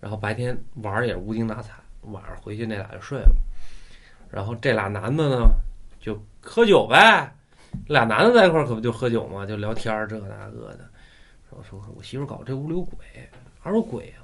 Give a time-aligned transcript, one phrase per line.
[0.00, 3.34] 然后白天玩儿也无精打采，晚上回去那俩就睡了。
[4.30, 5.50] 然后这俩男的呢，
[6.00, 7.32] 就喝酒呗。
[7.86, 10.88] 俩男的在一块儿可不就喝酒嘛，就聊天儿这那个的。
[11.48, 12.96] 说说我媳妇搞这屋里有鬼，
[13.64, 14.22] 哪有鬼啊？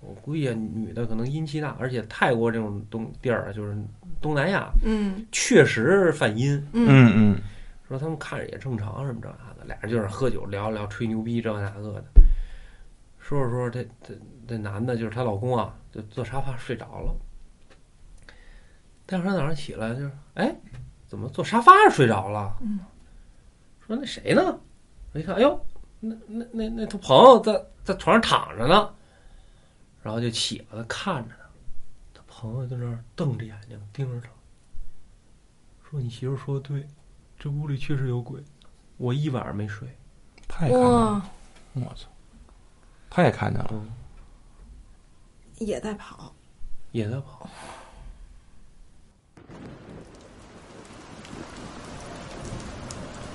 [0.00, 3.76] 我估计啊女的可能阴气大，而且泰国这种东地儿啊，就是
[4.20, 6.56] 东南亚，嗯确实犯阴。
[6.72, 7.40] 嗯嗯嗯，
[7.86, 12.04] 说他们看着也正常，什么这那的，俩人就是喝酒聊聊吹牛逼这那个的。
[13.22, 17.14] 说着说着，这这这男的就是她老公啊，就坐沙发睡着了。
[19.06, 20.54] 第二天早上起来就是，哎，
[21.06, 22.56] 怎么坐沙发上睡着了？
[22.60, 22.80] 嗯
[23.86, 24.60] 说那谁呢？
[25.12, 25.66] 我一看，哎呦，
[26.00, 28.94] 那那那那他朋友在在床上躺着呢，
[30.02, 34.28] 然后就起来了，看着他，他朋友在那儿瞪着眼睛盯着他，
[35.90, 36.86] 说：“你媳妇说的对，
[37.38, 38.40] 这屋里确实有鬼，
[38.96, 39.88] 我一晚上没睡。
[40.46, 41.22] 他也看见了，哇，
[41.74, 42.08] 我操，
[43.14, 43.90] 他也看见了，嗯，
[45.58, 46.32] 也在跑，
[46.92, 47.46] 也在跑。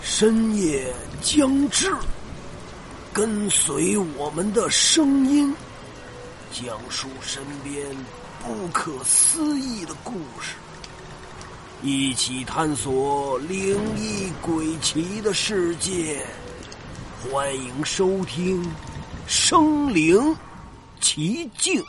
[0.01, 1.93] 深夜将至，
[3.13, 5.53] 跟随我们的声音，
[6.51, 7.85] 讲述身边
[8.43, 10.55] 不可思议的故事，
[11.83, 16.25] 一起探索灵异鬼奇的世界。
[17.31, 18.63] 欢迎收听
[19.27, 20.17] 《生灵
[21.01, 21.81] 其境》。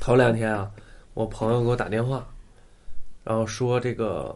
[0.00, 0.70] 头两天啊，
[1.12, 2.26] 我朋友给我打电话，
[3.22, 4.34] 然后说这个，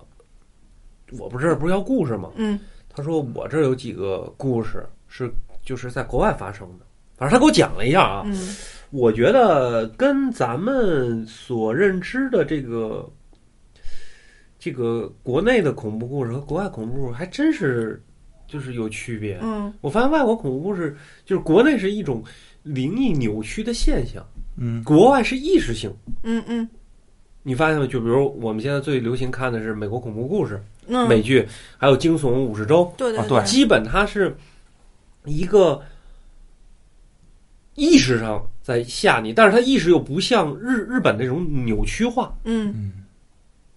[1.19, 2.31] 我不是不是要故事吗？
[2.37, 5.33] 嗯他说我这儿有几个故事是
[5.65, 6.85] 就是在国外发生的，
[7.17, 8.55] 反正他给我讲了一下啊，嗯
[8.91, 13.11] 我觉得跟咱们所认知的这个
[14.59, 18.01] 这个国内的恐怖故事和国外恐怖故事还真是
[18.55, 19.41] 就是有区别。
[19.43, 22.23] 嗯我发现外国恐怖故事就是国内是一种
[22.63, 24.25] 灵异扭曲的现象，
[24.57, 25.93] 嗯国外是意识性。
[26.23, 26.69] 嗯嗯
[27.43, 27.87] 你发现吗？
[27.87, 31.45] 就比如我们现在最流行看的是美国恐怖故事、嗯，美剧，
[31.77, 34.35] 还有惊悚五十周，对对啊对基本它是
[35.25, 35.83] 一个
[37.75, 42.33] 意识上在吓你，但是它意识又不像日日本那种扭曲化。
[42.45, 42.93] 嗯嗯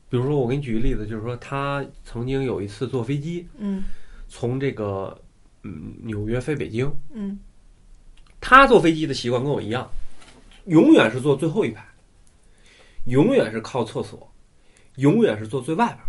[0.09, 3.83] 比如说，我给你举个例子，就是说他曾经有一次坐飞机嗯
[4.27, 5.17] 从这个
[5.63, 7.37] 嗯纽约飞北京，嗯
[8.39, 9.89] 他坐飞机的习惯跟我一样，
[10.65, 11.83] 永远是坐最后一排，
[13.05, 14.31] 永远是靠厕所，
[14.95, 16.07] 永远是坐最外边儿。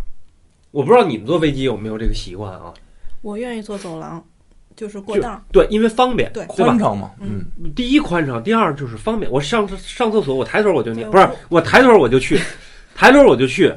[0.71, 2.73] 我不知道你们坐飞机有没有这个习惯啊？
[3.21, 4.23] 我愿意坐走廊，
[4.75, 5.41] 就是过道儿。
[5.51, 6.77] 对，因为方便，对对宽？
[6.77, 9.29] 敞嘛，嗯嗯第一宽敞，第二就是方便。
[9.31, 12.39] 我上上厕所，我抬头我就不是我我抬头我就去，
[12.95, 13.73] 抬头我就去，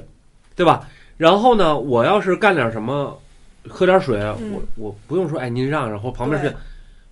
[0.54, 0.88] 对吧？
[1.16, 3.18] 然后呢，我要是干点什么，
[3.68, 4.52] 喝点水，嗯。
[4.52, 6.50] 我我不用说，哎，您让让，或旁边对。
[6.50, 6.56] 是，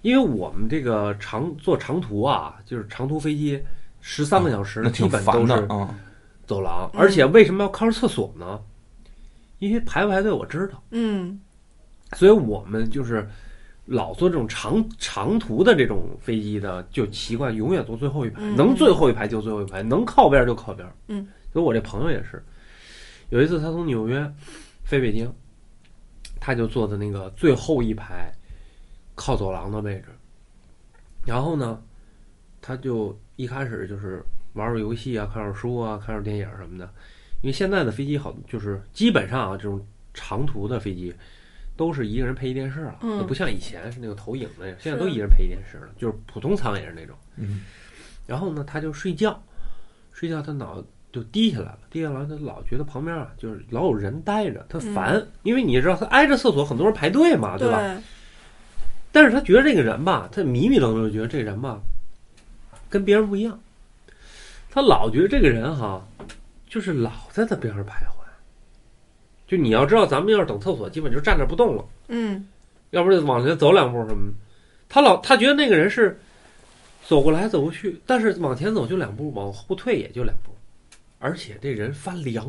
[0.03, 3.63] 因为我们这个长坐长途啊，就是长途飞机，
[4.01, 5.95] 十三个小时，基那挺本都是烦的啊，
[6.47, 7.01] 走廊，嗯。
[7.01, 8.61] 而且为什么要靠着厕所呢？
[9.59, 11.39] 因为排不排队我知道，嗯。
[12.15, 13.29] 所以我们就是
[13.85, 18.57] 老坐这种长长途的这种飞机的，就习惯永远坐最后一排，嗯。
[18.57, 20.89] 能最后一排就最后一排，能靠边就靠边。
[21.09, 22.43] 嗯，所以我这朋友也是，
[23.29, 24.29] 有一次他从纽约
[24.83, 25.31] 飞北京，
[26.41, 28.33] 他就坐在那个最后一排，
[29.15, 30.07] 靠走廊的位置。
[31.25, 31.81] 然后呢，
[32.63, 34.25] 他就一开始就是
[34.55, 36.91] 玩玩游戏啊，看会儿书啊，看会儿电影什么的。
[37.43, 41.15] 因为现在的飞机好，就是基本上啊，这种长途的飞机
[41.77, 47.17] 都是一个人配一电视了，嗯不像以前是那个投影的，现在都一人配一电视了，就是普通舱也是那种。
[47.37, 47.63] 嗯
[48.27, 49.43] 然后呢，他就睡觉，
[50.13, 57.79] 睡觉他脑就低下来了，低下来他老觉得旁边啊就是老有人待着，他烦，因为你知道他挨着厕所很多人排队嘛，对吧？
[57.79, 58.03] 对，
[59.13, 61.81] 但是他觉得这个人吧，他迷迷瞪瞪就觉得这人吧，
[62.89, 63.59] 跟别人不一样。
[64.71, 66.07] 他老觉得这个人哈，
[66.69, 68.21] 就是老在他边上徘徊。
[69.49, 72.47] 就你要知道，咱们要是等厕所，基本就站那不动了，嗯
[72.91, 74.35] 要不就往前走两步什么的。
[74.89, 76.21] 他老他觉得那个人是
[77.05, 80.53] 走过来走过去，但是往前走就两步，往后退也就两步，
[81.21, 82.47] 而且这人发凉，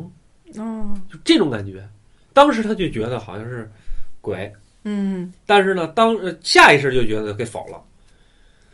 [0.56, 1.00] 哦。
[1.08, 1.88] 就这种感觉。
[2.32, 3.70] 当时他就觉得好像是
[4.20, 4.52] 鬼，
[4.82, 5.32] 嗯。
[5.46, 7.80] 但是呢，当呃下意识就觉得给否了。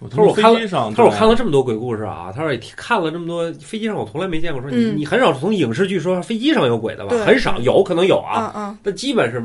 [0.09, 4.97] 他说我看了他说我看了这么多鬼故事啊，他说也看了这么多飞机上，我从来没见过说你、嗯。
[4.97, 7.15] 你很少从影视剧说飞机上有鬼的吧？
[7.27, 8.53] 很少，有可能有啊。
[8.55, 8.79] 嗯嗯。
[8.83, 9.43] 但基本是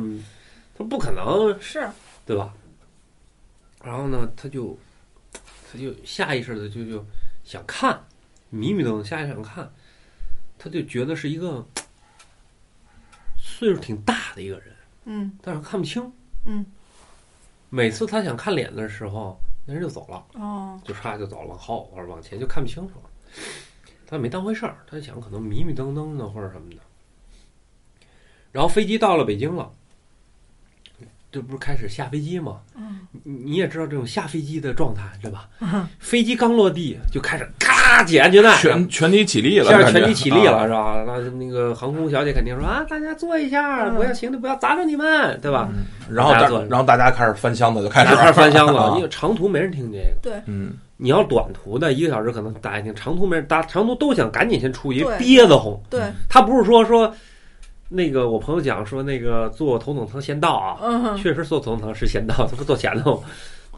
[0.78, 1.86] 他不可能，是。
[2.26, 2.54] 对吧？
[3.84, 4.78] 然后呢，他就
[5.70, 7.04] 他就下意识的就就
[7.44, 8.00] 想看，
[8.50, 9.70] 迷迷瞪瞪下意识想看，
[10.64, 11.68] 他就觉得是一个
[13.36, 14.74] 岁数挺大的一个人，
[15.04, 16.10] 嗯但是看不清。
[16.46, 16.66] 嗯
[17.70, 23.10] 每次他想看脸的时候，那人就走了，哦，就唰就走了，往后或者往前就看不清楚了。
[24.08, 26.78] 他没当回事儿，他就想可能迷迷瞪瞪的或者什么的。
[28.54, 29.70] 然后飞机到了北京了，
[31.34, 32.58] 这不是开始下飞机吗？
[32.78, 35.48] 嗯你你也知道这种下飞机的状态对吧？
[35.62, 41.04] 嗯飞机刚落地就开始咔解安全带，全全体起立了，现在全体起立了啊是吧？
[41.08, 45.68] 那那个航空小姐肯定说啊，大家坐一下，嗯不要行李不要砸着你们，对吧？
[46.10, 50.16] 然后大然后大家开始翻箱子，就开始开始翻箱 了，啊因为长途没人听这个。
[50.22, 55.76] 对，嗯，你要短途的一个小时可能大家听，长途没人，大长途都想赶紧先出去，对憋得慌。
[55.90, 57.14] 对，他不是说说
[57.94, 63.24] 那个我朋友讲说那个坐头等舱先到啊，嗯确实坐头等舱是先到，他不坐前头，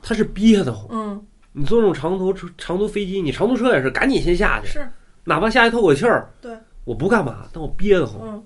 [0.01, 0.87] 他是憋得慌。
[0.89, 1.25] 嗯。
[1.51, 4.89] 你坐那种长途车长途飞机，你长途车也是赶紧先下去，是，
[5.23, 8.21] 哪怕下去透口气儿，对，我不干嘛，但我憋得慌。
[8.23, 8.43] 嗯。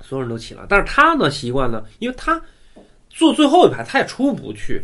[0.00, 2.40] 所有人都起来，但是他呢习惯呢，因为他
[3.08, 4.80] 坐最后一排，他也出不去，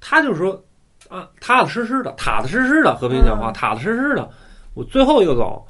[0.00, 0.60] 他就是说
[1.08, 4.28] 啊，踏踏实实的，踏踏实实的，和平讲话，嗯踏踏实实的，
[4.74, 5.66] 我最后一个走，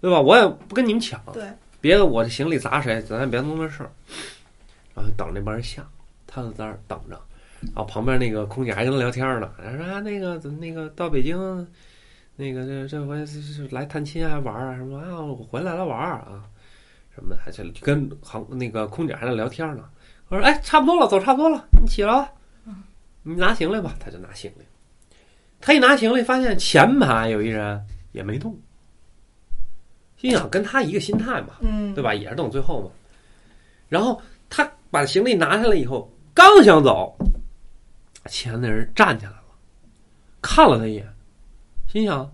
[0.00, 0.20] 对吧？
[0.20, 1.44] 我也不跟你们抢，对，
[1.82, 3.90] 别的我的行李砸谁，咱也别弄那事儿。
[4.94, 5.86] 然后等那帮人下，
[6.26, 7.20] 他就在那儿等着，
[7.60, 11.36] 然后旁边那个空姐还跟他聊天呢，说啊那个怎么那个到北京，
[12.36, 16.44] 那个这这回是是来探亲啊玩啊什么啊，我回来了玩啊。
[17.14, 19.84] 什么，还就跟航那个空姐还在聊天呢。
[20.28, 22.32] 我说：“哎，差不多了，走差不多了，你起来吧，
[23.22, 24.64] 你拿行李吧。”他就拿行李。
[25.60, 27.78] 他一拿行李，发现前排有一人
[28.12, 28.58] 也没动，
[30.22, 32.14] 心想跟他一个心态嘛，嗯，对吧？
[32.14, 32.90] 也是等最后嘛。
[33.88, 37.12] 然后他把行李拿下来以后，刚想走，
[38.26, 39.42] 前那人站起来了，
[40.40, 41.12] 看了他一眼，
[41.88, 42.32] 心想：“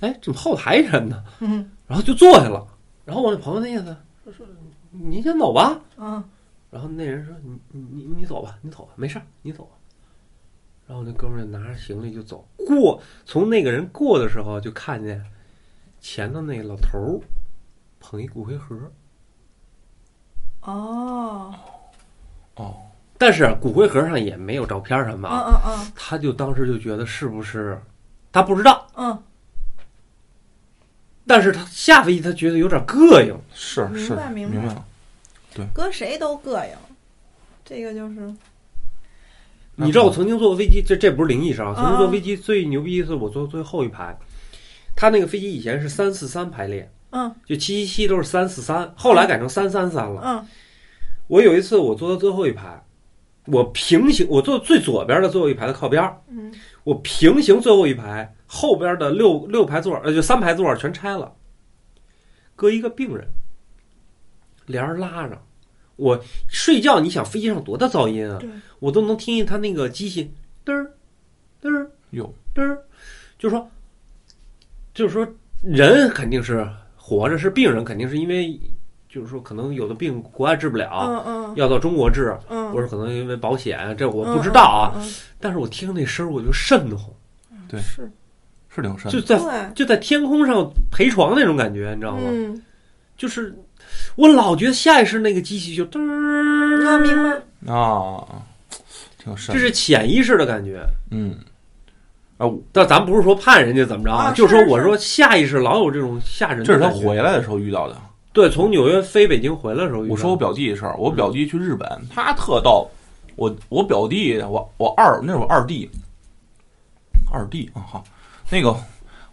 [0.00, 2.66] 哎，怎么后台人呢？”嗯然后就坐下了。
[3.04, 3.94] 然后我那朋友那意思
[4.24, 4.46] 说说
[4.90, 5.78] 您先走吧。
[5.98, 6.24] 嗯
[6.70, 9.76] 然后那人说你你你你走吧，你走吧，没事儿，你走吧。
[10.86, 15.22] 然后那哥们儿就拿着行李就走过，从那个人过的时候就看见
[16.00, 17.20] 前头那老头儿
[18.00, 18.76] 捧一骨灰盒，
[20.60, 21.54] 哦，
[22.54, 22.76] 哦，
[23.18, 27.80] 但是骨灰盒上也没有照片什么嗯啊，嗯嗯他就当时就觉得是不是
[28.30, 29.22] 他不知道，嗯，
[31.26, 34.30] 但是他下飞机他觉得有点膈应，是是明白。
[34.30, 34.84] 明白明了，
[35.74, 36.76] 搁谁都膈应，
[37.64, 38.32] 这个就是
[39.74, 41.74] 你知道我曾经坐过飞机，这这不是灵异事啊。
[41.74, 44.16] 曾经坐啊飞机最牛逼一次我坐最后一排，
[44.96, 47.32] 他那个飞机以前是三四三排列，嗯。
[47.44, 50.22] 就七七七都是三四三，后来改成三三三了。
[50.24, 50.46] 嗯。
[51.28, 52.82] 我有一次我坐到最后一排，
[53.44, 56.52] 我平行我坐最左边的最后一排的靠边儿，嗯。
[56.82, 61.34] 我平行最后一排后边的六六排座呃就三排座全拆了，
[62.54, 63.26] 搁一个病人，
[64.66, 65.40] 帘儿拉着。
[65.96, 68.38] 我睡觉，你想飞机上多大噪音啊？
[68.38, 68.48] 对？
[68.80, 70.32] 我都能听见他那个机器
[70.64, 70.92] 嘚儿
[71.62, 72.84] 嘚儿哟嘚儿，
[73.38, 73.70] 就是说，
[74.96, 75.28] 就是说
[75.62, 76.66] 人肯定是
[76.96, 78.58] 活着，是病人肯定是因为，
[79.08, 81.54] 就是说可能有的病国外治不了，嗯嗯。
[81.54, 84.92] 要到中国治，嗯，或者可能因为保险，啊这我嗯不知道啊。
[84.96, 85.12] 嗯嗯。
[85.38, 87.10] 但是我听那声儿我就瘆得慌，
[87.68, 88.10] 对是。
[88.68, 92.22] 是挺深的，就在，就在天空上陪床那种感觉，你知道吗？
[92.30, 92.62] 嗯，
[93.16, 93.54] 就是
[94.16, 95.98] 我老觉得下意识那个机器就噔
[97.00, 98.22] 明白，啊，
[99.16, 100.82] 挺深的，这是潜意识的感觉。
[101.10, 101.34] 嗯，
[102.38, 107.96] 啊，但咱不是说判人家怎么着啊就是说我说下意识老有这种吓人的这是他回来的时候遇到的。
[108.32, 112.88] 对，从纽约飞北京回来的时候遇到的，我说我表弟的事儿，我表弟去日本，他特逗。
[113.36, 115.90] 我我表弟，我我二那是我二弟，
[117.30, 118.04] 二弟啊好，
[118.50, 118.74] 那个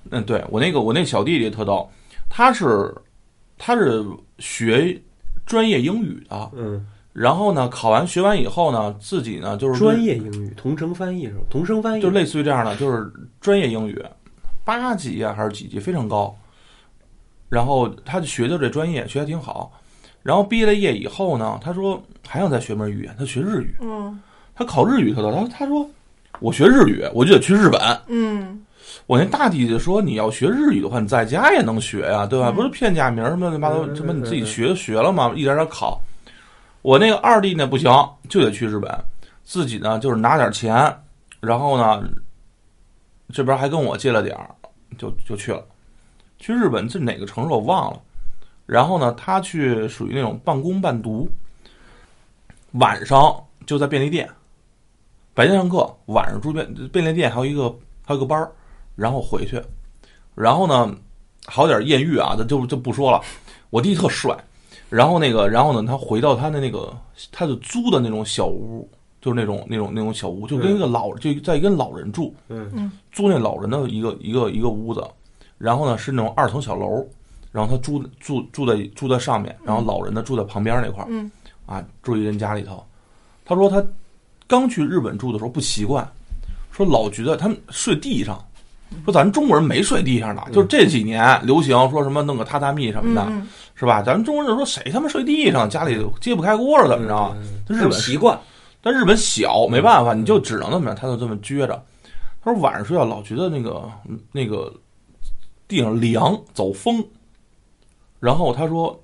[0.09, 1.89] 嗯，对我那个我那小弟弟特逗，
[2.29, 2.93] 他是
[3.57, 4.05] 他是
[4.39, 5.01] 学
[5.45, 11.41] 专业英语的，嗯，然后呢考完学完以后呢，自己呢就是专业英语同声翻译是吧？
[11.49, 14.03] 同声翻译就类似于这样的，就是专业英语，
[14.65, 16.35] 八级啊还是几级，非常高。
[17.49, 19.71] 然后他就学的这专业，学的挺好。
[20.23, 23.75] 然后毕业了业以后呢，他说还想再学门语言，他学日语。
[23.81, 24.19] 嗯
[24.55, 25.87] 他考日语特逗，他他说
[26.39, 27.79] 我学日语，我就得去日本。
[28.07, 28.63] 嗯
[29.05, 32.49] 我那大弟弟说你要学日语的话，你在家也能学呀、对吧？
[32.49, 36.01] 嗯不是片假名什么乱七八糟什么，你自己嗯学就学了嘛，一点点考。
[36.83, 37.91] 我那个二弟呢不行，
[38.29, 38.95] 就得去日本，
[39.43, 40.95] 自己呢就是拿点钱，
[41.39, 42.07] 然后呢
[43.29, 44.53] 这边还跟我借了点儿，
[44.97, 45.65] 就就去了。
[46.37, 47.99] 去日本这哪个城市我忘了。
[48.65, 51.29] 然后呢，他去属于那种半工半读，
[52.73, 53.35] 晚上
[53.65, 54.29] 就在便利店，
[55.33, 57.69] 白天上课，晚上住便便利店还有一个
[58.05, 58.49] 还有个班儿，
[58.95, 59.61] 然后回去，
[60.33, 60.95] 然后呢，
[61.45, 63.21] 好点艳遇啊，就就不说了。
[63.69, 64.33] 我弟特帅，
[64.93, 66.95] 然后那个，然后呢，他回到他的那个，
[67.31, 68.87] 他就租的那种小屋，
[69.19, 72.91] 就是那种那种那种小屋，就跟一个老就在跟老人住，嗯。
[73.11, 75.03] 租那老人的一个一个一个屋子，
[75.57, 77.03] 然后呢是那种二层小楼，
[77.51, 81.31] 然后他住住住在住在上面，然后老人呢住在旁边那块儿，嗯。
[81.65, 82.83] 啊，住一人家里头。
[83.45, 83.83] 他说他
[84.45, 86.07] 刚去日本住的时候不习惯，
[86.69, 88.39] 说老觉得他们睡地上，
[89.05, 94.01] 说咱中国人没睡地上的，就是这几年流行说什么弄个榻榻米什么的，嗯是吧？
[94.01, 97.15] 咱们中国人说谁他妈睡地上，家里揭不开锅了怎么着？
[97.37, 98.39] 嗯他日本习惯，
[98.81, 101.83] 但日本小，没办法，你就只能那么样，他就这么撅着。
[102.43, 103.89] 他说晚上睡觉老觉得那个
[104.31, 104.73] 那个
[105.67, 107.03] 地上凉，走风。
[108.19, 108.97] 然后他说，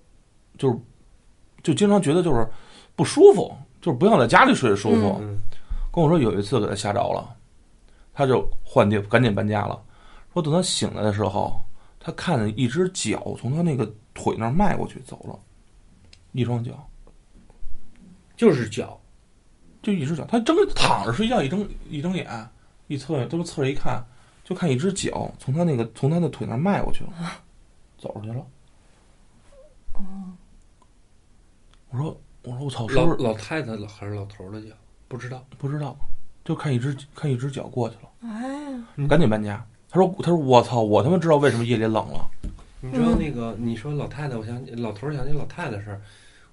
[0.57, 0.77] 就是
[1.63, 2.47] 就经常觉得就是
[2.95, 5.17] 不舒服，就是不像在家里睡舒服。
[5.21, 5.37] 嗯
[5.91, 7.27] 跟我说有一次给他吓着了，
[8.13, 9.81] 他就换地赶紧搬家了。
[10.31, 11.59] 说等他醒来的时候，
[11.99, 15.39] 他看见一只脚从他那个腿那儿迈过去走了，
[16.31, 16.89] 一双脚。
[18.37, 18.97] 就是脚，
[19.81, 22.25] 就一只脚，他睁着躺着睡觉，一睁一睁眼，
[22.87, 24.01] 一侧眼，这么侧着一看，
[24.45, 27.11] 就看一只脚从他那个从他的腿那儿迈过去了，
[27.97, 28.45] 走出去了。
[31.89, 34.73] 我说我说我操，是老不是老太太还是老头儿的脚？
[35.09, 35.45] 不知道。
[35.57, 35.97] 不知道？
[36.45, 39.67] 就看一只看一只脚过去了，哎呀，赶紧搬家。
[39.89, 42.29] 他说他说我操，我他妈知道为什么夜里冷了。
[42.81, 43.55] 你知道那个？
[43.57, 46.01] 你说老太太，我想起老头儿想起老太太的事儿。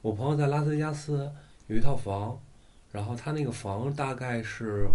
[0.02, 1.30] 我朋友在拉斯维加斯
[1.66, 2.38] 有一套房，
[2.90, 4.88] 然后他那个房大概是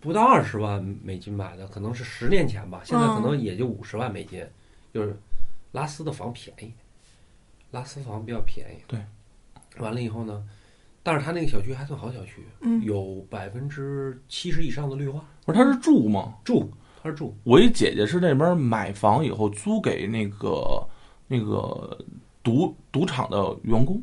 [0.00, 4.46] 不到二十万美金买的，可能是十年前吧，现在可能也就五十万美金。
[4.92, 5.16] 就是
[5.72, 6.72] 拉斯的房便宜，
[7.72, 8.78] 拉斯房比较便宜。
[8.86, 9.00] 对，
[9.78, 10.46] 完了以后呢，
[11.02, 16.34] 但是他那个小区还算好小区，嗯有百分之七十以上的绿化，不是他是住吗？
[16.44, 16.70] 住
[17.04, 20.82] 他是住，我一姐姐是那边买房以后租给那个
[21.28, 21.98] 那个
[22.42, 24.02] 赌赌场的员工。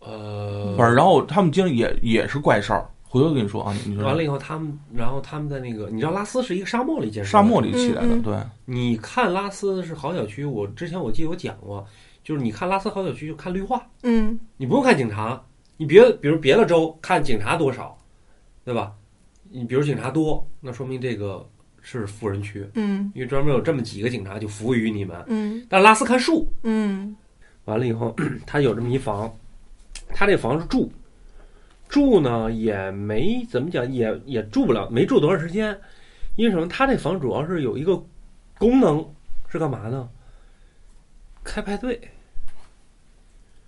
[0.00, 8.22] 呃，反正然后他们经历也也是怪事儿，回头跟你说啊，你说完了以后，他们，然后他们在那个，你知道拉斯是一个沙漠里建设，沙漠里起来的，嗯嗯。
[8.22, 11.86] 对，你看拉斯是好小区，我之前我记得我讲过，
[12.24, 14.40] 就是你看拉斯好小区就看绿化，嗯。
[14.56, 15.44] 你不用看警察，
[15.76, 17.98] 你别比如别的州看警察多少，
[18.64, 18.94] 对吧？
[19.50, 21.46] 你比如警察多，那说明这个
[21.88, 23.12] 是富人区，嗯。
[23.14, 25.24] 因为专门有这么几个警察就服务于你们。
[25.28, 25.64] 嗯。
[25.70, 27.14] 但拉斯看树，嗯。
[27.66, 28.12] 完了以后，
[28.44, 29.32] 他有这么一房，
[30.08, 30.90] 他这房是住，
[31.88, 35.78] 住呢也没怎么讲，也也住不了，没住多长时间。
[36.34, 36.66] 因为什么？
[36.66, 37.96] 他这房主要是有一个
[38.58, 39.08] 功能
[39.48, 40.08] 是干嘛呢？
[41.44, 42.00] 开派对，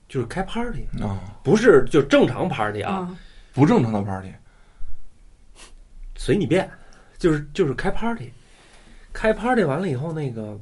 [0.09, 3.17] 就是开 party，啊，不是就正常 party 啊，啊
[3.53, 4.33] 不正常的 party，
[6.17, 6.69] 随你便，
[7.19, 8.33] 就是就是开 party，
[9.13, 10.59] 开 party 完了以后，那个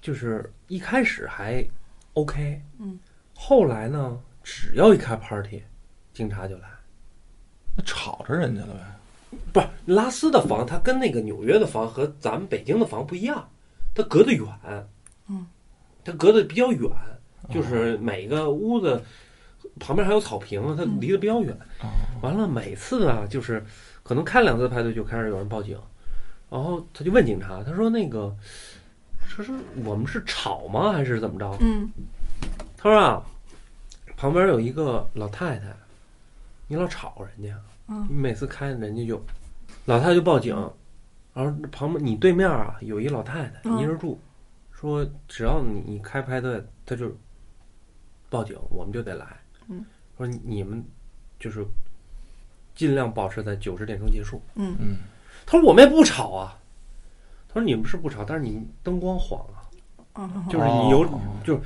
[0.00, 1.64] 就是一开始还
[2.14, 2.98] OK，嗯，
[3.34, 5.62] 后来呢，只要一开 party，
[6.12, 6.68] 警察就来。
[7.76, 13.48] 那吵着人家了呗，不是拉斯的房，它跟那个纽约的房和咱们北京的房不一样，
[13.94, 14.46] 它隔得远，
[15.28, 15.46] 嗯，
[16.04, 16.90] 它隔得比较远，
[17.50, 19.02] 就是每个屋子
[19.80, 21.56] 旁边还有草坪，它离得比较远。
[21.80, 21.88] 啊，
[22.20, 23.64] 完了，每次啊，就是
[24.02, 25.78] 可能开两次派对就开始有人报警，
[26.50, 28.34] 然后他就问警察，他说那个，
[29.26, 29.52] 说是
[29.84, 31.56] 我们是吵吗，还是怎么着？
[31.60, 31.90] 嗯。
[32.76, 33.22] 他说啊，
[34.16, 35.72] 旁边有一个老太太，
[36.66, 38.06] 你老吵人家，嗯。
[38.10, 39.22] 你每次开人家就，
[39.86, 40.54] 老太太就报警，
[41.32, 43.78] 然后旁边你对面啊有一老太太嗯。
[43.78, 44.18] 一人住，
[44.72, 47.10] 说只要你你开派对，他就
[48.28, 49.26] 报警，我们就得来。
[49.68, 49.84] 嗯，
[50.16, 50.84] 说你们
[51.38, 51.64] 就是
[52.82, 54.42] 尽量保持在九十点钟结束。
[54.56, 54.74] 嗯。
[54.80, 54.96] 嗯，
[55.46, 56.58] 他说我们也不吵啊，
[57.48, 59.62] 他说你们是不吵，但是你灯光晃啊，
[60.14, 61.20] 啊，就是你有哦。
[61.44, 61.60] 就是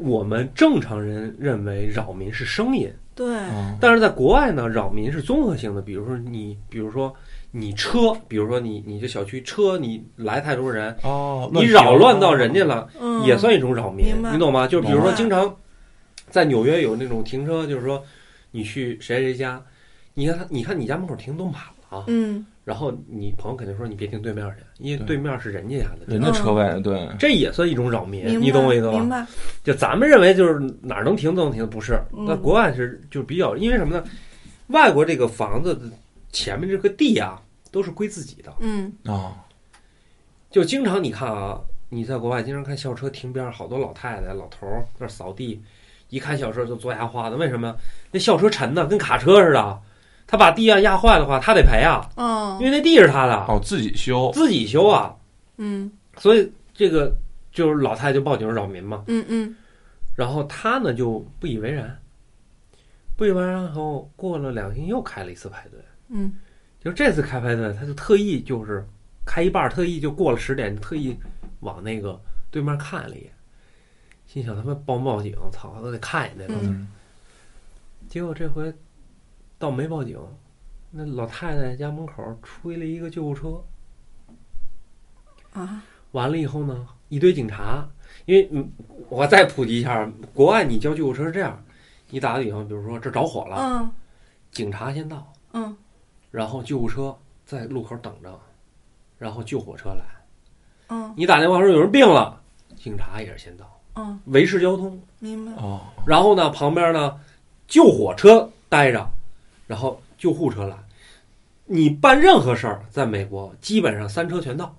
[0.00, 2.92] 我们正常人认为扰民是声音。
[3.14, 7.14] 对，啊但是在国外呢，扰民是综合性的，比如说你，比如说
[7.52, 13.22] 你车，比如说你你这小区车你来太多人，哦，你扰乱到人家了，嗯。
[13.22, 14.66] 也算一种扰民你懂吗？
[14.66, 15.56] 就比如说经常
[16.28, 18.02] 在纽约有那种停车，就是说
[18.50, 19.62] 你去谁谁家，
[20.18, 28.92] 你看他，你看你家门口停都满了啊，嗯然后你朋友肯定说你别停对面去，因为对对面是人家家的，人家车位，对，这也算一种扰民，你懂我意思吧？
[28.92, 29.26] 明白，
[29.62, 32.00] 就咱们认为就是哪儿能停都能停，不是？
[32.16, 34.02] 嗯那国外是就比较，因为什么呢？
[34.68, 35.82] 外国这个房子的
[36.32, 39.44] 前面这个地啊，都是归自己的，嗯啊，
[40.50, 45.62] 就经常你看啊，你在国外经常看校车停边上，好多老太太、老头儿那儿扫地，
[46.08, 47.76] 一看校车就嘬牙花的，为什么？
[48.10, 49.78] 那校车沉的跟卡车似的，
[50.26, 52.58] 他把地啊压坏的话，他得赔啊，哦。
[52.60, 55.14] 因为那地是他的，哦，自己修，自己修啊，
[55.58, 55.90] 嗯。
[56.16, 57.14] 所以这个
[57.52, 59.04] 就是老太太就报警扰民嘛。
[59.06, 59.54] 嗯嗯。
[60.14, 61.98] 然后他呢就不以为然，
[63.16, 66.32] 不以为然后过了两天又开了一次派对，嗯。
[66.80, 68.86] 就这次开派对，他就特意就是
[69.24, 71.16] 开一半，特意就过了十点，特意
[71.60, 73.32] 往那个对面看了一眼，
[74.26, 75.36] 心想他们报不报警？
[75.52, 76.60] 操，都得看一眼那都。
[76.62, 76.88] 嗯。
[78.08, 78.72] 结果这回
[79.58, 80.18] 倒没报警，
[80.90, 83.64] 那老太太家门口吹了一个救护车，
[85.52, 85.82] 啊，
[86.12, 87.88] 完了以后呢，一堆警察，
[88.24, 88.70] 因为嗯，
[89.08, 91.62] 我再普及一下，国外你叫救护车是这样，
[92.10, 93.90] 你打个比方，比如说这着火了，嗯
[94.50, 95.76] 警察先到，嗯
[96.30, 98.40] 然后救护车在路口等着，
[99.18, 100.04] 然后救火车来。
[100.88, 102.40] 嗯你打电话说有人病了，
[102.76, 105.00] 警察也是先到，嗯，维持交通。
[105.18, 105.52] 明白。
[105.60, 107.18] 哦，然后呢，旁边呢
[107.66, 109.10] 救火车待着，
[109.66, 110.76] 然后救护车来。
[111.64, 114.74] 你办任何事儿，在美国基本上三车全到，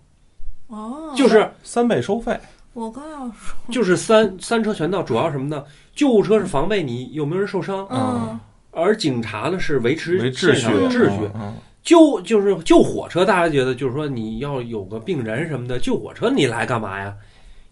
[0.67, 2.39] 哦，就是三倍收费，
[2.74, 5.03] 我刚要说，就是三三车全到。
[5.03, 5.63] 主要什么呢？
[5.94, 8.39] 救护车是防备你有没有人受伤，嗯
[8.72, 11.29] 而警察呢是维持秩序秩序。
[11.36, 17.15] 嗯救就是救火车，大家觉得就是说你要有个病人什么的，救火车你来干嘛呀？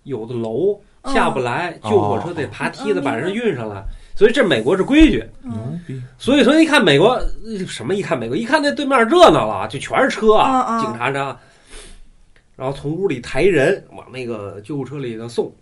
[0.03, 3.83] 有的楼下不来，哦救火车得爬梯子嗯把人运上来，
[4.15, 5.17] 所以这美国是规矩。
[5.43, 7.93] 牛嗯逼，所以说一看美国呃什么？
[7.93, 11.37] 一看美国，一看那对面热闹了，就全是车啊，警察车，
[12.55, 15.53] 然后从屋里抬人往那个救护车里头送。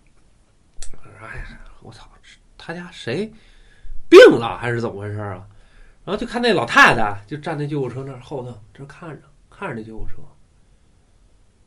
[1.20, 1.44] 哎呀，
[1.82, 2.08] 我操，
[2.56, 3.30] 他家谁
[4.08, 5.44] 病了还是怎么回事啊？
[6.04, 10.16] 然后就看那老太太就站在救护车那儿后头，这看着看着那救护车，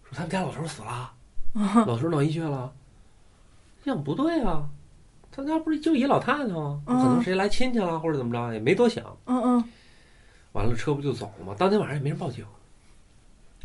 [0.04, 1.12] 说他们家老头死了，
[1.86, 2.72] 老头脑溢血了。
[3.84, 4.68] 样不对啊，
[5.38, 6.82] 他家不是就一老太太吗？
[6.88, 9.06] 可能谁来亲戚了或者怎么着，也没多想。
[9.26, 9.64] 嗯嗯
[10.54, 11.56] 完了，车不就走了吗？
[11.56, 12.44] 当天晚上也没人报警。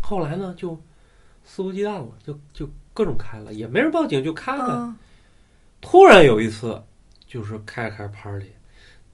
[0.02, 0.78] 后来呢，就
[1.42, 4.80] 肆无忌惮了，就就各种开了，也没人报警，就开了。
[4.80, 4.96] 嗯
[5.80, 6.80] 突然有一次，
[7.26, 8.52] 就是开着开着 party，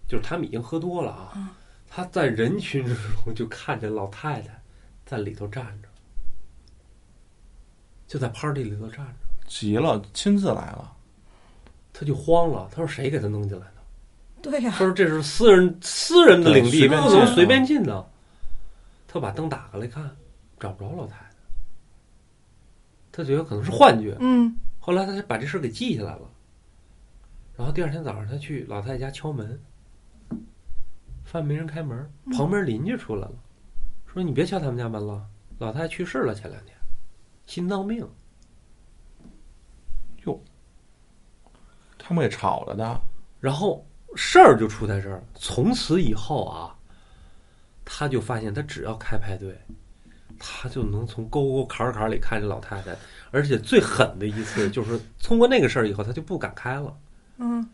[0.09, 1.49] 就是他们已经喝多了啊，嗯
[1.89, 4.61] 他在人群之中就看见老太太
[5.07, 5.89] 在里头站着，
[8.09, 9.13] 就在 party 里头站着，
[9.47, 10.93] 急了，亲自来了，
[11.99, 13.73] 他就慌了，他说谁给他弄进来的？
[14.41, 18.09] 对呀他，说这是私人私人的领地，不能随便进的。
[19.09, 20.09] 他把灯打开来看，
[20.61, 21.31] 找不着老太太，
[23.11, 24.17] 他觉得可能是幻觉。
[24.21, 26.31] 嗯后来他就把这事给记下来了。
[27.57, 29.61] 然后第二天早上，他去老太太家敲门，
[31.25, 33.35] 发现没人开门，旁边邻居出来了，
[34.07, 35.27] 说：“你别敲他们家门了，
[35.59, 36.77] 老太太去世了，前两天，
[37.47, 38.09] 心脏病。
[42.09, 42.99] 他们给吵了的，”
[43.39, 45.23] 然后事儿就出在这儿。
[45.35, 46.75] 从此以后啊，
[47.85, 49.55] 他就发现他只要开派对，
[50.39, 52.97] 他就能从沟沟坎坎里看见老太太。
[53.31, 56.97] 而且最狠的一次就是通过那个事儿以后，他就不敢开了。
[57.37, 57.69] 嗯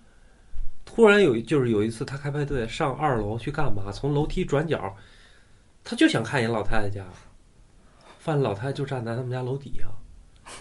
[0.84, 3.90] 突然有一就是有一次他开派对上二楼去干嘛？
[3.92, 4.94] 从楼梯转角，
[5.84, 7.04] 他就想看一眼老太太家，
[8.18, 9.86] 发现老太太就站在他们家楼底下。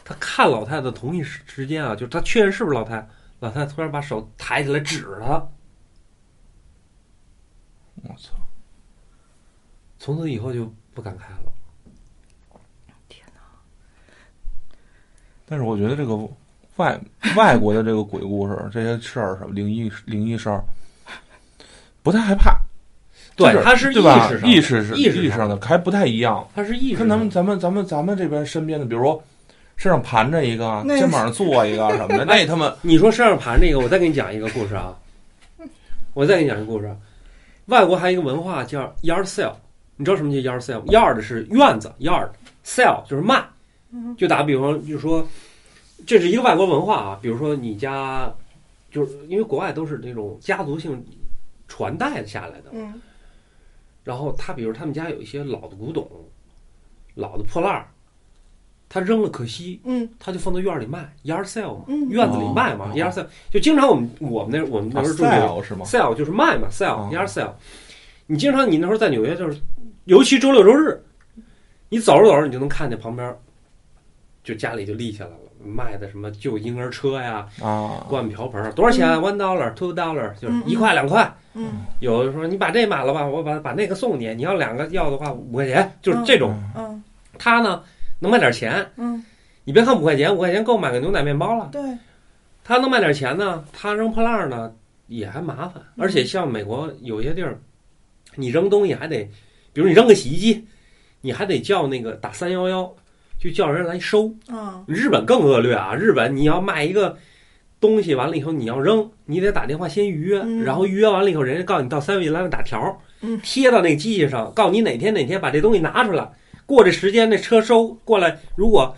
[0.05, 3.09] 他看老太太的同一时时间啊，就是他确认是不是老太太，
[3.43, 5.33] 老太太突然把手抬起来指着他。
[8.03, 8.33] 我操，
[9.99, 11.51] 从此以后就不敢开了。
[15.45, 16.15] 但是我觉得这个
[16.77, 16.97] 外
[17.35, 20.63] 外国的这个鬼故事，这些事儿什么灵异灵异事儿，
[22.01, 22.57] 不太害怕，
[23.35, 24.29] 对他是对吧？
[24.29, 26.47] 识上的意识是意识识上的，还不太一样。
[26.55, 29.21] 他是意识跟咱们咱们咱们咱们这边身边的，比如说
[29.75, 34.97] 身上盘着一个，肩膀上坐一个什么的， 那他妈你说身上盘着一个，我再给你讲一个故事啊。
[36.13, 36.95] 我再给你讲一个故事。
[37.67, 39.55] 外国还有一个文化叫 yard sale，
[39.95, 43.43] 你知道什么叫 yard sale？yard 是院子，yard，sale 就是卖。
[43.91, 45.27] 嗯就打比方，就是说，
[46.05, 47.19] 这是一个外国文化啊。
[47.21, 48.31] 比如说你家，
[48.91, 51.03] 就是因为国外都是那种家族性
[51.67, 53.01] 传代下来的，嗯
[54.03, 56.05] 然后他比如他们家有一些老的古董、
[57.15, 57.87] 老的破烂儿，
[58.93, 67.49] 他扔了可惜，嗯他就放到院儿里卖，yard sale 嘛，嗯院子里卖嘛、哦 y a r d sale 就经常我们我们那我们那时候住 sale 是吗？sale 就是卖嘛哦，sale，yard sale。
[68.27, 69.59] 你经常你那时候在纽约就是，
[70.05, 71.03] 尤其周六周日，
[71.89, 73.35] 你走着走着你就能看见旁边，
[74.43, 81.33] 就家里就立起来了，卖的什么旧婴儿车呀、啊，罐瓢盆儿，多少钱啊？One dollar, two dollar，就是嗯一块两块。
[81.55, 86.55] 嗯有的说你把这买了吧，我把把那个送你，你要两个要的话五块钱，就是这种。
[86.75, 87.03] 嗯
[87.39, 87.81] 他呢
[88.23, 89.21] 能卖点钱，嗯，
[89.65, 91.67] 你别看五块钱，五块钱够买个牛奶面包了。
[91.73, 91.81] 对，
[92.63, 94.73] 他能卖点钱呢，他扔破烂儿呢
[95.07, 97.59] 也还麻烦，而且像美国有些地儿，
[98.35, 99.29] 你扔东西还得，
[99.73, 100.65] 比如你扔个洗衣机，
[101.19, 102.95] 你还得叫那个打三幺幺，
[103.37, 104.33] 就叫人来收。
[104.47, 107.17] 啊日本更恶劣啊，日本你要卖一个
[107.81, 110.63] 东西完了以后你要扔，你得打电话先预约，嗯。
[110.63, 113.37] 然后预约完了以后，人家告诉你到三 e 来打条，嗯。
[113.43, 116.31] 贴到那个机器上，告诉你哪天哪天把这东西拿出来。
[116.65, 118.95] 过这时间，那车收过来，如果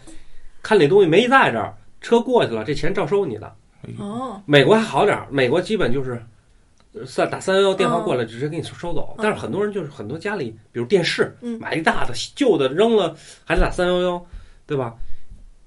[0.61, 3.53] 看那东西没在这儿，车过去了，这钱照收你的。
[3.99, 6.19] 哦，美国还好点儿，美国基本就是
[6.93, 9.13] 呃三打三幺幺电话过来，直接给你收走。
[9.17, 14.25] 嗯但是很多人就是很多家里，比如电视，嗯买一大的旧的扔了，还得打三幺幺，
[14.65, 14.95] 对吧？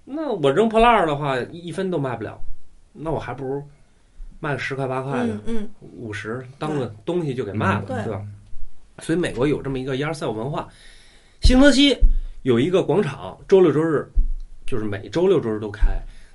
[0.05, 2.41] 那我扔破烂儿的话，一分都卖不了，
[2.93, 3.63] 那我还不如
[4.41, 5.39] 卖个十块八块的
[5.97, 8.23] 五十当个东西就给卖了，对对吧？
[9.01, 10.67] 所以美国有这么一个一二三五文化。
[11.41, 11.97] 新泽西
[12.43, 14.07] 有一个广场，周六周日
[14.67, 15.87] 就是每周六周日都开，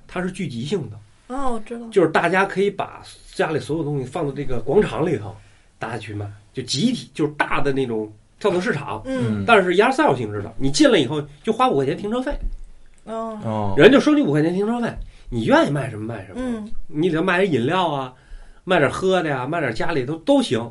[0.08, 0.98] 它是聚集性的。
[1.28, 5.34] 哦，我知道，就是大家可以把家里所有东西放到这个广场里头，
[5.78, 9.44] 大家去卖，就集体就是大的那种跳蚤市场，嗯。
[9.46, 12.36] 但是 yard sale 性质的，你进来以后就花五块钱停车费，
[13.04, 13.38] 哦。
[13.44, 14.92] 哦，人就收你五块钱停车费，
[15.30, 16.70] 你愿意卖什么卖什么，嗯。
[16.88, 18.12] 你里头卖点饮料啊，
[18.64, 20.70] 卖点喝的呀，卖点家里头都行。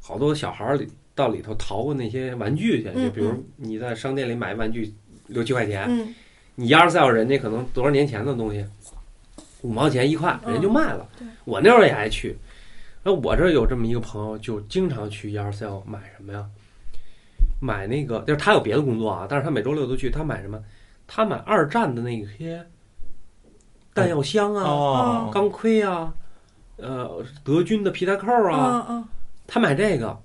[0.00, 4.92] 好多小孩儿里到里头淘过那些玩具去，嗯就比如你在商店里买玩具
[5.26, 6.14] 六七块钱，嗯
[6.54, 8.64] 你 yard sale 人家可能多少年前的东西，
[9.62, 11.08] 五毛钱一块，嗯人就卖了。
[11.18, 12.36] 对我那会儿也爱去，
[13.02, 16.46] 那我这有这么一个朋友，就经常去 yard sale 买什么呀？
[17.60, 20.10] 买那个，就是他有别的工作啊，但是他每周六都去。
[20.10, 20.62] 他买什么？
[21.06, 22.64] 他买二战的那些
[23.92, 26.12] 弹药箱啊、哦，钢盔啊，
[26.76, 29.06] 呃，德军的皮带扣啊
[29.46, 30.18] 他买这个，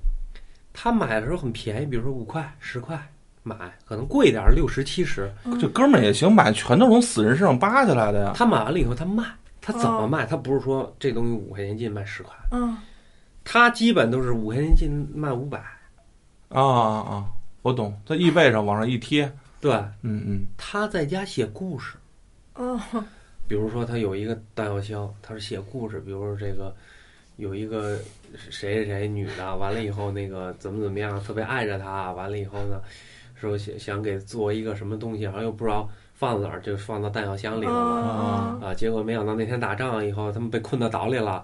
[0.82, 2.98] 他买的时候很便宜，比如说五块、十块
[3.44, 3.54] 买，
[3.86, 5.30] 可能贵一点六十、七十。
[5.60, 8.32] 这哥们儿也行，买全都从死人身上扒下来的呀。
[8.34, 9.26] 他买完了以后，他卖，
[9.60, 10.26] 他怎么哦卖？
[10.26, 12.78] 他不是说这东西五块钱一斤卖十块，嗯
[13.44, 15.60] 他基本都是五块钱一斤卖五百。
[16.48, 17.26] 啊啊啊！
[17.62, 21.98] 我懂，在易贝上往上一贴，对，嗯嗯，他在家写故事，
[22.54, 22.80] 哦
[23.50, 26.74] 比如说他有一个弹药箱，他是写故事，比如说这个
[27.36, 28.00] 有一个
[28.50, 32.80] 谁谁谁女的，完了以后那个怎么怎么样，特别爱着他，完了以后呢，
[33.36, 37.80] 说想想给做一个什么东西，然后又不知道放哪儿，就放到弹药箱里头了。
[37.80, 41.44] 哦啊，结果没想到那天打仗以后，他们被困到岛里了。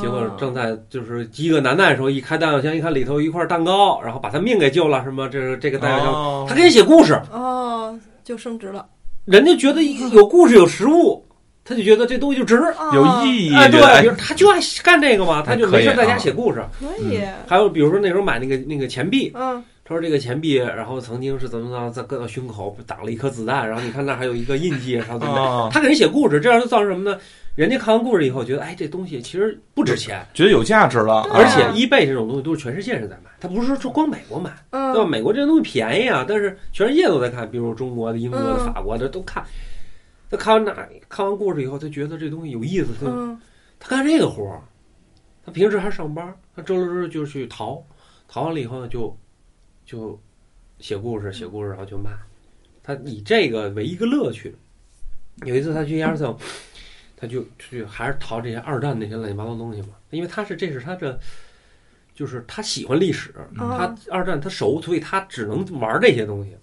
[0.00, 8.86] 结果哦正在就是饥饿难耐的时候，一开弹药箱，一看里头一块蛋糕，然后把他命给救了，什么这是这个弹药箱，哦他给你写故事，哦，就升职了，
[9.24, 11.24] 人家觉得有故事有食物，
[11.66, 12.54] 他就觉得这东西就值。
[12.94, 16.64] 有意义，哎，对，比如他就爱干这个嘛，他就没事在家写故事。
[16.78, 19.62] 可以，还有比如说那时候买那个那个钱币，嗯。
[19.88, 27.16] 他说这个钱币，然后曾经是怎么着，在搁到胸口挡了一颗子弹，然后你看那还有一个印记，然后怎么哦他给人写故事，这样就造成什么呢？
[27.54, 34.92] 人家看完故事以后觉得，哎，这东西其实不值钱，觉得有价值了，而且啊 eBay 这种东西都是全世界人在买，他不是说光美国买，对吧？
[34.96, 38.74] 嗯美国这些东西便宜啊，但是全世界都在看，比如中国的、英国的、嗯。
[38.74, 39.40] 法国的都看。
[40.28, 43.40] 他看完那看完故事以后，他觉得这东西有意思，他嗯
[43.78, 44.62] 他干这个活儿，
[45.44, 47.84] 他平时还上班，他周六周日就去淘，
[48.26, 49.16] 淘完了以后呢，就
[49.84, 50.18] 就
[50.78, 52.10] 写故事，写故事然后就卖，
[52.82, 54.54] 他以这个为一个乐趣。
[55.44, 56.34] 有一次他去亚尔森，
[57.14, 61.18] 他就去还是淘这些二战那些乱七八糟东西嘛，因为他是这是他这，
[62.14, 66.56] 就是他喜欢历史，哦他二战他熟，所以他只能玩这些东西。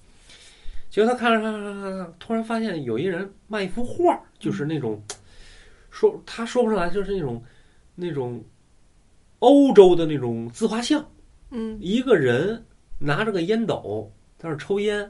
[0.93, 5.01] 结果他看着看着看着突然发现有一人卖一幅画，就是那种
[5.89, 7.43] 说他说不上来，就是那种
[7.95, 8.43] 那种
[9.39, 11.03] 欧洲的那种自画像，
[11.49, 12.63] 嗯一个人
[12.99, 15.09] 拿着个烟斗在那抽烟，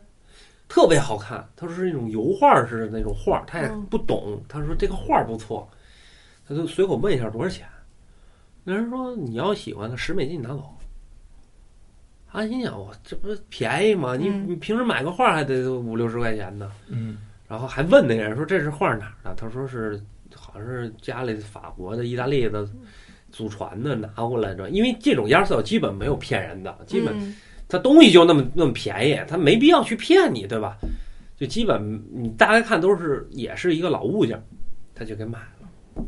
[0.69, 1.45] 特别好看。
[1.53, 4.41] 他说是那种油画似的那种画，他也嗯不懂。
[4.47, 5.69] 他说这个画不错，
[6.47, 7.67] 他就随口问一下多少钱。
[8.63, 10.73] 那人说你要喜欢他十美金你拿走。
[12.33, 14.15] 他心想我这不是便宜吗？
[14.15, 16.71] 你嗯你平时买个画还得五六十块钱呢。
[16.87, 19.35] 嗯然后还问那人说这是画哪儿的？
[19.35, 20.01] 他说是
[20.33, 22.67] 好像是家里法国的、意大利的
[23.31, 24.67] 祖传的拿过来的。
[24.71, 27.35] 因为这种亚瑟基本没有骗人的，基本
[27.69, 30.75] 他东西就那么那么便宜，他没必要去骗你，对吧？
[31.37, 34.43] 就基本你大家看都是也是一个老物件，
[34.95, 36.03] 他就给买了，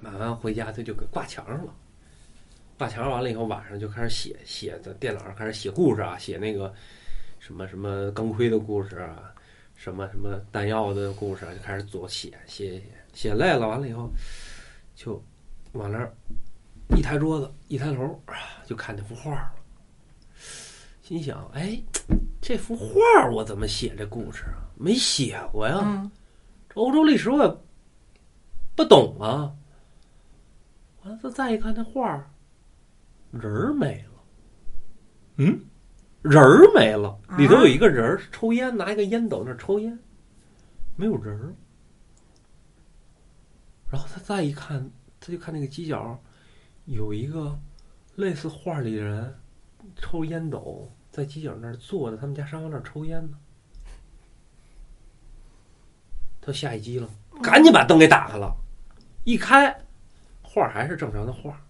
[0.00, 1.72] 买完回家他就给挂墙上了。
[2.82, 6.74] 挂墙完了以后，晚上就开始写，写在电脑上开始写故事啊，写那个
[7.38, 9.32] 什么什么钢盔的故事啊，
[9.76, 12.82] 什么什么弹药的故事啊，就开始左写写写
[13.14, 14.10] 写累了，完了以后
[14.96, 15.22] 就
[15.74, 16.12] 往那儿
[16.96, 18.34] 一抬桌子，一抬头啊，
[18.66, 19.52] 就看那幅画了。
[21.02, 21.80] 心想，哎，
[22.40, 22.96] 这幅画
[23.30, 24.58] 我怎么写这故事啊？
[24.74, 25.78] 没写过呀。
[25.84, 26.10] 嗯
[26.68, 27.56] 这欧洲历史我也
[28.74, 29.54] 不懂啊。
[31.04, 32.28] 完了，他再一看那画儿，
[33.32, 34.22] 人儿没了，
[35.36, 35.60] 嗯，
[36.20, 37.36] 人儿没了，啊？
[37.36, 39.98] 里头有一个人儿抽烟，拿一个烟斗那儿抽烟，
[40.96, 41.54] 没有人儿。
[43.90, 46.22] 然后他再一看，他就看那个犄角
[46.84, 47.58] 有一个
[48.16, 49.34] 类似画里的人
[49.96, 53.38] 抽烟斗，在犄角那儿坐着他们家沙发那儿抽烟呢。
[56.40, 57.08] 他下一激了，
[57.42, 58.54] 赶紧把灯给打开了，
[59.24, 59.74] 一开，
[60.42, 61.60] 画还是正常的画，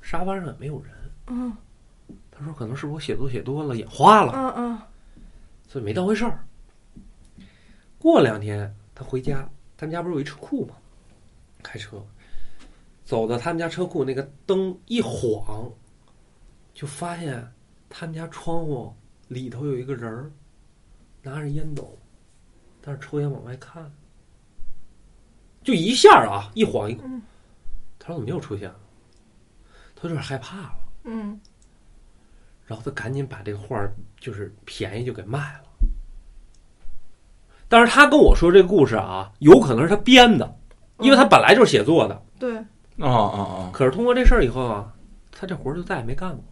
[0.00, 0.93] 沙发上也没有人。
[1.26, 1.56] 嗯
[2.30, 4.82] 他说可能是我写作写多了眼花了，嗯嗯
[5.68, 6.44] 所以没当回事儿。
[7.98, 10.74] 过两天他回家，他们家不是有一车库吗？
[11.62, 12.04] 开车
[13.04, 15.70] 走到他们家车库，那个灯一晃，
[16.74, 17.50] 就发现
[17.88, 18.94] 他们家窗户
[19.28, 20.30] 里头有一个人儿，
[21.22, 21.96] 拿着烟斗，
[22.82, 23.90] 但是抽烟往外看，
[25.62, 27.22] 就一下啊，一晃一，嗯
[27.98, 28.80] 他说怎么又出现了？
[29.96, 30.83] 他有点害怕了。
[31.04, 31.38] 嗯
[32.66, 35.60] 然后他赶紧把这个画儿就是便宜就给卖了。
[37.68, 40.56] 但是他跟我说这个故事啊，有可能是他编的，
[40.98, 42.22] 因为他本来就是写作的。
[42.38, 42.56] 对
[42.98, 43.70] 啊啊啊！
[43.72, 44.92] 可是通过这事儿以后啊，
[45.32, 46.42] 他这活儿就再也没干过。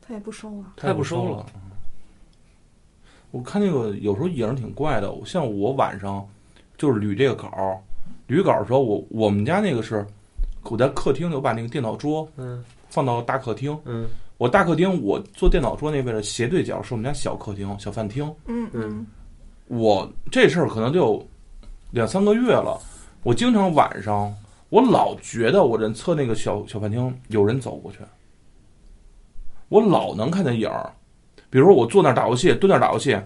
[0.00, 0.72] 他也不收了。
[0.76, 1.46] 他也不收了。
[3.30, 6.26] 我看那个有时候影儿挺怪的，像我晚上
[6.76, 7.78] 就是捋这个稿儿，
[8.28, 10.04] 捋稿儿的时候，我我们家那个是
[10.64, 14.06] 我在客厅里，我把那个电脑桌嗯放到大客厅，嗯。
[14.36, 19.06] 我大客厅我坐电脑桌那位置斜对角是我们家小客厅小饭厅，嗯嗯。
[19.66, 21.28] 我这事儿可能就有
[21.90, 22.80] 两三个月了，
[23.22, 24.34] 我经常晚上
[24.70, 27.98] 我老觉得我人侧那个小小饭厅有人走过去，
[29.68, 30.90] 我老能看见影儿，
[31.50, 33.16] 比如说我坐那儿打游戏，蹲那儿打游戏，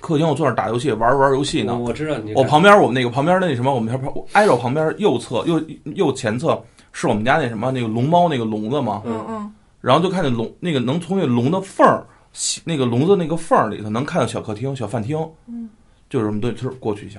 [0.00, 3.94] 客厅我坐那儿打游戏，玩玩游戏呢，我我知道你我旁边我们那个旁边那什么，我们
[4.32, 5.62] 挨着旁边右侧右
[5.94, 6.60] 右前侧
[6.92, 9.54] 是我们家那什么那个龙猫那个笼子吗，嗯嗯。
[9.80, 12.06] 然后就看见笼那个能从那笼的缝儿，
[12.64, 15.68] 那个笼子那个缝儿里头能看到小客厅、小饭厅，嗯，
[16.08, 17.18] 就是什么对，就是过去一下，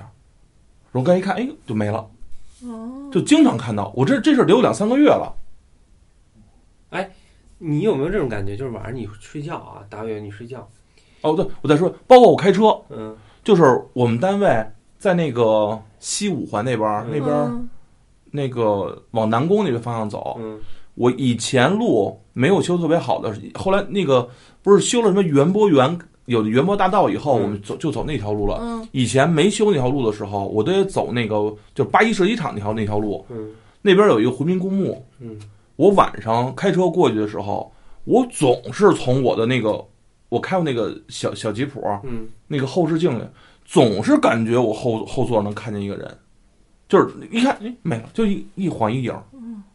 [0.90, 2.06] 然后刚一看，哎，就没了，
[2.62, 3.92] 哦，就经常看到。
[3.94, 5.34] 我这这事儿得有两三个月了。
[6.90, 7.10] 哎
[7.58, 8.56] 你有没有这种感觉？
[8.56, 10.66] 就是晚上你睡觉啊，大约你睡觉，
[11.20, 13.16] 哦，对，我再说，包括我开车，嗯。
[13.42, 14.66] 就是我们单位
[14.98, 17.52] 在那个西五环那边那边儿
[18.34, 20.58] 那个往南宫那个方向走，嗯。
[20.96, 24.28] 我以前路没有修特别好的，后来那个
[24.60, 27.42] 不是修了什么园博园，有的园博大道以后，嗯。
[27.42, 28.58] 我们走就走那条路了。
[28.60, 28.88] 嗯。
[28.90, 33.52] 以前没修那条路的时候，我都得走那个就八一射击场那条那条路，嗯。
[33.82, 35.04] 那边有一个回民公墓。
[35.20, 35.38] 嗯。
[35.76, 37.72] 我晚上开车过去的时候，
[38.04, 39.84] 我总是从我的那个
[40.28, 43.22] 我开过那个小小吉普嗯，那个后视镜里，
[43.64, 46.18] 总是感觉我后后座能看见一个人，
[46.88, 49.14] 就是一看哎没了，就一一晃一影。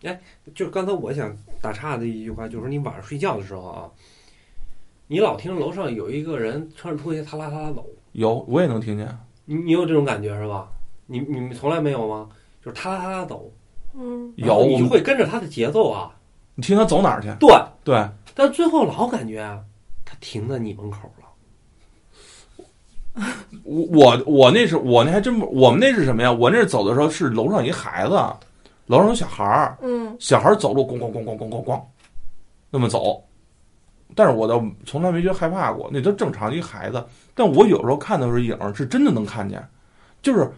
[0.03, 0.19] 哎
[0.55, 3.89] 就是刚才我想打岔的一句话，就是说你晚上睡觉的时候啊，
[5.07, 9.07] 你老听楼上有一个人穿着拖鞋，他拉他拉走，有我也能听见。
[9.45, 10.69] 你你有这种感觉是吧？
[11.07, 12.29] 你你们从来没有吗？
[12.63, 13.51] 就是他拉他拉走，
[13.93, 16.15] 嗯有你就会跟着他的节奏啊。
[16.55, 17.29] 你听他走哪儿去？
[17.39, 17.49] 对，
[17.83, 19.63] 对，但最后老感觉啊，
[20.05, 21.28] 他停在你门口了。
[23.63, 26.31] 我我我那是我那还真不，我们那是什么呀？
[26.31, 28.19] 我那是走的时候是楼上一孩子，
[28.85, 31.81] 楼上有小孩儿，嗯小孩儿走路咣咣咣咣咣咣咣，
[32.69, 33.23] 那么走。
[34.15, 37.03] 但是我倒从来没觉得害怕过，那都正常一孩子。
[37.35, 39.63] 但我有时候看的时候影儿是真的能看见，
[40.21, 40.49] 就是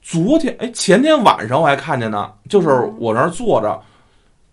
[0.00, 3.80] 昨天哎前天晚上我还看见呢，就是我那儿坐着，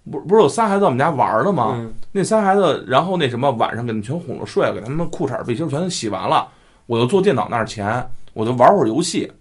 [0.10, 1.76] 不不是有仨孩子在我们家玩儿的吗？
[1.76, 6.48] 嗯那仨孩子，然后那什么，晚上给他们全哄着睡了，给他们裤衩背心全都洗完了，
[6.89, 9.32] 我就坐电脑那儿前，我就玩会儿游戏，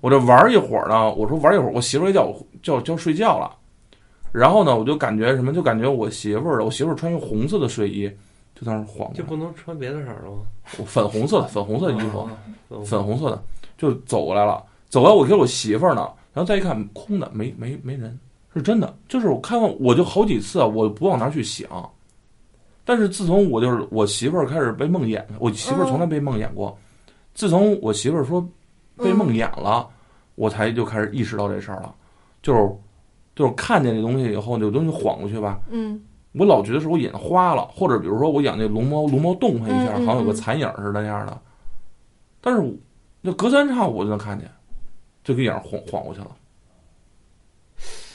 [0.00, 3.54] 我这玩一会儿呢，我说玩一会儿，我媳妇儿也叫我叫叫睡觉了，
[4.32, 8.10] 然后呢，我就感觉什么，就感觉我媳妇儿，我媳妇儿穿一红色的睡衣，
[8.52, 10.38] 就在那儿晃就不能穿别的色儿了吗？
[10.76, 12.32] 我粉红色的粉红色的衣服，啊
[12.68, 13.40] 粉粉红色的
[13.76, 16.00] 就走过来了，走过来我给我媳妇儿呢，
[16.34, 18.18] 然后再一看空的，没没没人，
[18.52, 21.68] 是真的，就是我看完我就好几次啊，我不往那儿去想。
[22.84, 26.76] 但是自从我就是我媳妇儿开始被梦魇，我媳妇儿从来被梦魇过。
[27.38, 28.44] 自从我媳妇儿说
[28.96, 29.88] 被梦魇了，
[30.34, 31.94] 我才就开始意识到这事儿了。
[32.42, 32.68] 就是
[33.36, 41.40] 就是看见这东西以后，有东西晃过去吧，嗯我老觉得是我眼花了，或者比如说我养那龙猫，龙猫动它一下，好像有个嗯残影似的那样的。
[42.40, 42.72] 但是我
[43.20, 44.50] 那隔三差五就能看见，
[45.22, 46.32] 就给眼晃晃过去了。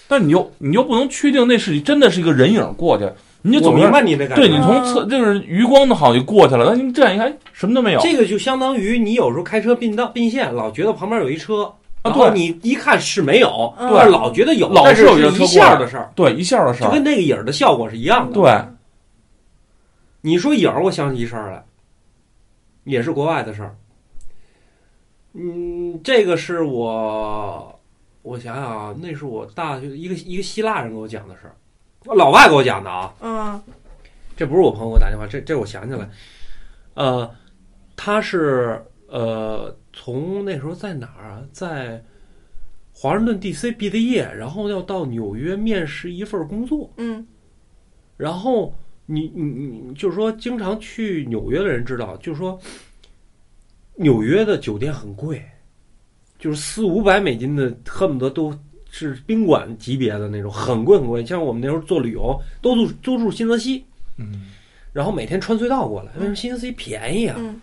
[0.10, 3.10] 但你又你又不能确定那是真的是一个人影过去，
[3.44, 4.42] 你就我总明白你的感觉。
[4.42, 8.00] 对你从侧就是余光的好像就过去了，那你这样一看什么都没有。
[8.00, 18.34] 这个就相当于你有时候开车并道并线，老觉得旁边有一车，啊对你一看是没有，嗯但是老觉得有，老但是是有一下来的事儿，对一下的事儿，就跟那个影儿的效果是一样的。
[18.34, 18.52] 对
[20.22, 21.64] 你说影儿，我想起一事儿来，
[22.86, 23.76] 也是国外的事儿。
[25.34, 27.80] 嗯，这个是我
[28.22, 31.56] 我想想啊，那是我大学一个一个希腊人给我讲的事儿，
[32.06, 33.14] 老外给我讲的啊。
[33.22, 33.62] 嗯
[34.36, 36.10] 这不是我朋友给我打电话，这这我想起来，
[36.96, 37.30] 呃，
[37.96, 42.04] 他是呃从那时候在哪儿啊，在
[42.92, 43.72] 华盛顿 D.C.
[43.72, 47.26] 毕的业，然后要到纽约面试一份工作，嗯
[48.18, 48.74] 然后
[49.06, 52.60] 你你你就是说，经常去纽约的人知道，就是说，
[53.96, 55.44] 纽约的酒店很贵，
[56.40, 58.52] 就是四五百美金的，恨不得都
[58.96, 61.26] 是宾馆级别的那种，很贵很贵。
[61.26, 63.84] 像我们那时候做旅游，都住都住新泽西，
[64.18, 64.52] 嗯
[64.94, 67.60] 然后每天穿隧道过来，因为新泽西便宜啊，嗯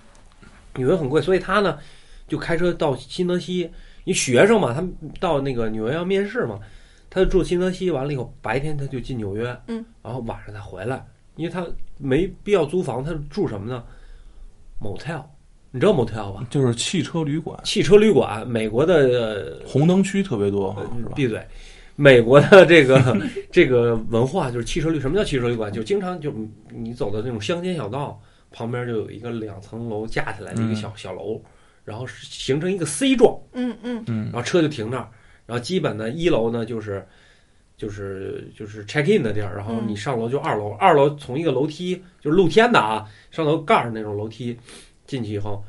[0.75, 1.79] 纽约很贵，所以他呢
[2.27, 3.71] 就开车到新泽西。
[4.03, 6.59] 你学生嘛，他们到那个纽约要面试嘛，
[7.09, 11.65] 他就住新泽西，完了以后白天他就进纽约，嗯，然后晚上再回来，因为他
[11.99, 13.85] 没必要租房，他住什么呢
[14.81, 15.23] ？motel，
[15.71, 16.47] 你知道 motel 吧？
[16.51, 21.13] 就是汽车旅馆，汽车旅馆，美国的呃红灯区特别多，是吧？
[21.15, 21.41] 闭嘴。
[21.97, 23.17] 美国的这个
[23.53, 25.71] 这个文化就是汽车旅，什么叫汽车旅馆？
[25.71, 26.35] 就经常就
[26.71, 28.19] 你走的那种乡间小道，
[28.51, 31.41] 旁边就有一个两层楼架起来的一个小、小楼，
[31.85, 35.09] 然后形成一个 C 状，嗯嗯嗯然后车就停那儿，
[35.45, 37.07] 然后基本呢一楼呢就是
[37.77, 44.57] 就是就是 check in 的地儿，然后你上楼就二楼，二楼从一个楼梯就是露天的啊，上楼盖儿那种楼梯
[45.11, 45.63] 进去以后，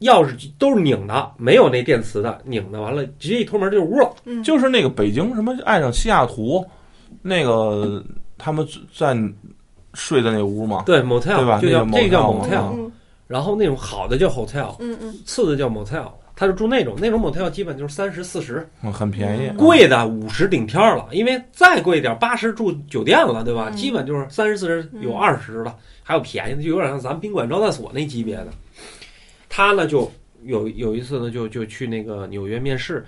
[0.00, 4.10] 钥匙都是拧的，没有那电磁的，拧的完了直接一推门就是屋了。
[4.24, 6.64] 嗯，就是那个北京什么爱上西雅图，
[7.20, 8.02] 那个
[8.38, 8.66] 他们
[8.96, 9.14] 在
[9.92, 11.60] 睡的那屋嘛，对 motel 对吧？
[11.60, 12.46] 就叫这个叫 motel 嘛。
[12.46, 12.92] motel，嗯。
[13.26, 15.14] 然后那种好的叫 hotel，嗯嗯。
[15.26, 23.70] 次的叫 motel，他就住那种那种 motel 基本就是三十四十，嗯很便宜，贵的五十顶天儿了，因为再贵一点八十住酒店了，对吧？
[23.70, 28.48] 嗯基本就是三十四十，有嗯二十的，还有便宜的，就有点像咱们宾馆招待所那级别的。
[29.48, 33.02] 他呢就有有一次呢就就去那个纽约面试，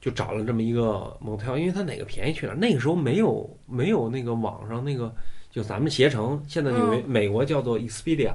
[0.00, 2.58] 就找了这么一个 motel，因为他哪个便宜去哪儿。
[2.58, 5.14] 那个时候没有没有那个网上那个
[5.52, 8.32] 就咱们携程，现在纽约、美国叫做 Expedia，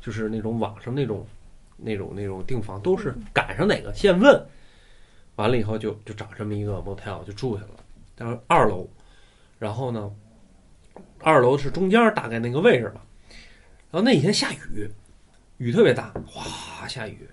[0.00, 1.24] 就是那种网上那种
[1.76, 4.46] 那种那种订房都是赶上哪个现问，
[5.36, 7.70] 完了以后就就找这么一个 motel 就住下了，
[8.14, 8.88] 但是二楼，
[9.58, 10.10] 然后呢，
[11.20, 13.04] 二楼是中间大概那个位置吧，
[13.90, 14.88] 然后那几天下雨，
[15.58, 17.28] 雨特别大，哗下雨，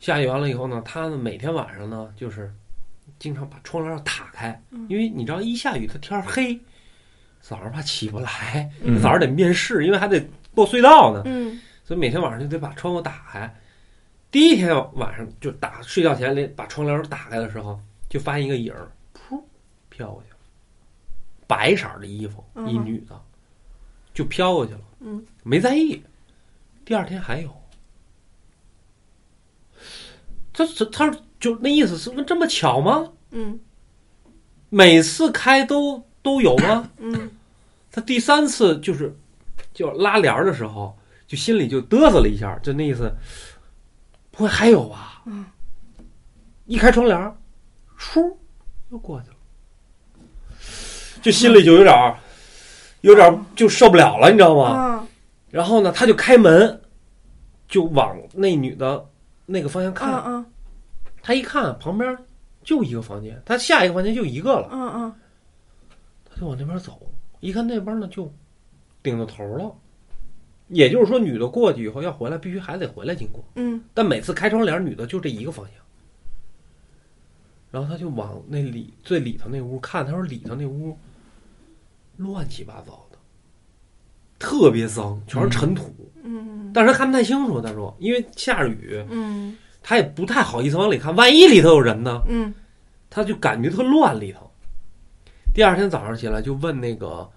[0.00, 2.52] 下雨完了以后呢，他呢每天晚上呢就是
[3.18, 6.58] 经常把窗帘打开，因为你知道一下雨它天儿黑，
[7.40, 10.20] 早上怕起不来，嗯早上得面试，因为还得
[10.54, 11.60] 过隧道呢，嗯
[11.92, 13.54] 所以每天晚上就得把窗户打开。
[14.30, 17.78] 第一天晚上就打睡觉前连把窗帘打开的时候，
[18.08, 19.38] 就发现一个影儿，噗
[19.90, 20.36] 飘过去了，
[21.46, 23.20] 白色儿的衣服，嗯一女的，
[24.14, 26.02] 就飘过去了，嗯，没在意。
[26.82, 27.54] 第二天还有，
[30.50, 33.12] 他他他就那意思是问这么巧吗？
[33.32, 33.60] 嗯
[34.70, 36.90] 每次开都都有吗？
[36.96, 37.30] 嗯
[37.90, 39.14] 他第三次就是
[39.74, 40.96] 就拉帘儿的时候，
[41.32, 43.10] 就心里就嘚瑟了一下，就那意思，
[44.30, 45.22] 不会还有吧？
[45.24, 45.46] 嗯，
[46.66, 47.34] 一开窗帘儿，
[47.98, 48.36] 唰
[48.90, 49.36] 又过去了，
[51.22, 52.18] 就心里就有点儿，
[53.00, 54.98] 有点儿就受不了了，你知道吗？
[55.00, 55.08] 嗯
[55.50, 56.82] 然后呢，他就开门，
[57.66, 59.02] 就往那女的
[59.46, 60.12] 那个方向啊看。
[60.12, 60.46] 啊
[61.22, 62.14] 他一看旁边
[62.62, 64.68] 就一个房间，他下一个房间就一个了。
[64.70, 65.14] 嗯嗯
[66.28, 67.00] 他就往那边走，
[67.40, 68.30] 一看那边呢就
[69.02, 69.74] 顶到头了，
[70.68, 73.44] 也就是说，女的过去以后要回来，必须还得回来经过。
[73.56, 75.74] 嗯但每次开窗帘，女的就这一个方向。
[77.70, 80.96] 然后他就往那里最里头那屋看，他说里头那屋
[82.16, 83.18] 乱七八糟的，
[84.38, 85.94] 特别脏，全是尘土。
[86.22, 92.22] 嗯但是他看不太清楚，他说，因为下着雨，嗯他也不太好意思往里看，万一里头有人呢？
[92.28, 92.52] 嗯
[93.10, 94.50] 他就感觉特乱里头。
[95.54, 97.28] 第二天早上起来就问那个，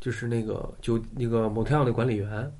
[0.00, 2.52] 就是那个酒那个 motel 那管理员，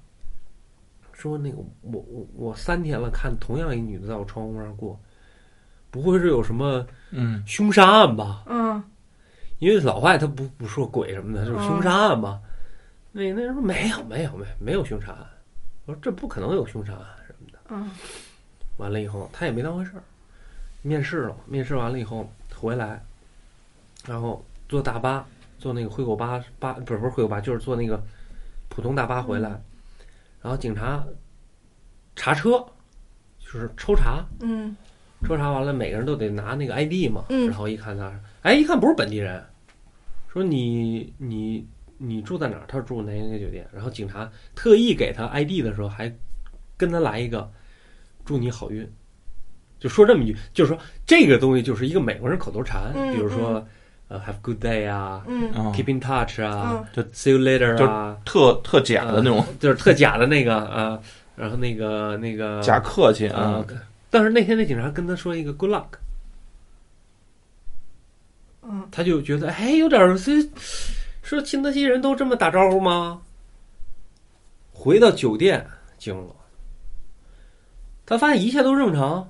[1.12, 4.98] 说那个我我我三天了，看同样一女的在我窗户上过，
[5.90, 7.42] 不会是有什么嗯。
[7.46, 8.44] 凶杀案吧？
[8.46, 8.83] 嗯。
[9.59, 12.40] 因为老外他不不说鬼什么的，就是凶杀案吧？
[13.10, 15.27] 那那人说没有没有没有没有凶杀案，
[15.87, 17.58] 我说这不可能有凶杀案什么的。
[17.71, 17.90] 嗯。
[18.77, 20.02] 完了以后，他也没当回事儿，
[20.83, 23.02] 面试了，面试完了以后回来，
[24.06, 25.27] 然后坐大巴，
[25.59, 28.02] 坐那个灰狗巴巴不是不是灰狗巴，就是坐那个
[28.69, 29.50] 普通大巴回来，
[30.40, 31.04] 然后警察
[32.17, 32.65] 查车，
[33.38, 34.77] 就是抽查，嗯。
[35.27, 37.48] 抽查完了，每个人都得拿那个 ID 嘛，嗯。
[37.48, 39.44] 然后一看他，哎，一看不是本地人，
[40.33, 42.65] 说你你你住在哪儿？
[42.69, 46.09] 他说住哪哪个酒店，然后警察特意给他 ID 的时候，还
[46.77, 47.50] 跟他来一个
[48.25, 48.88] 祝你好运，
[49.81, 53.67] 就说这么一句，就是说这个东西就是一个美国人口头禅，嗯比如说
[54.09, 55.52] 呃 Have good day 啊、嗯。
[55.52, 61.00] 啊 Keep in touch 啊、就 See you later 就啊，特特假的那种，就是特假的那个啊，
[61.37, 63.67] 然后那个那个假客气啊啊，，
[64.11, 65.87] 但是那天那警察跟他说一个 Good luck，
[68.63, 68.88] 嗯。
[68.90, 70.42] 他就觉得哎有点儿这
[71.23, 73.21] 说新泽西人都这么打招呼吗？
[74.73, 75.67] 回到酒店
[75.98, 76.35] 惊了，
[78.06, 79.29] 他发现一切都正常，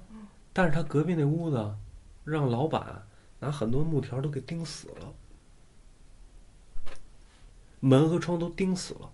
[0.52, 1.74] 但是他隔壁那屋子
[2.24, 2.84] 让老板
[3.40, 5.12] 拿很多木条都给钉死了，
[7.80, 9.10] 门和窗都钉死了。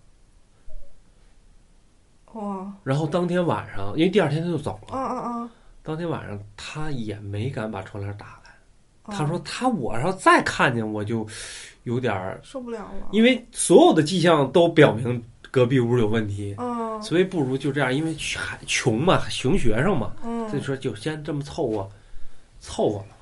[2.33, 5.51] 哇然后当天晚上，因为第二天他就走了，啊啊啊！
[5.83, 8.51] 当天晚上他也没敢把窗帘打开。
[9.03, 11.27] 啊他说他我要再看见我就
[11.83, 21.91] 有点，受不了了，因为所有的迹象都表明隔壁屋有问题，嗯所以不如就这样，因为还穷嘛，穷学生嘛，嗯所以说就先这么凑合，
[22.61, 23.14] 凑合了，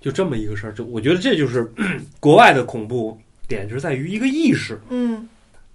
[0.00, 0.72] 就这么一个事儿。
[0.72, 1.70] 就我觉得这就是
[2.20, 4.80] 国外的恐怖点，是在于一个意识。
[4.88, 5.28] 嗯。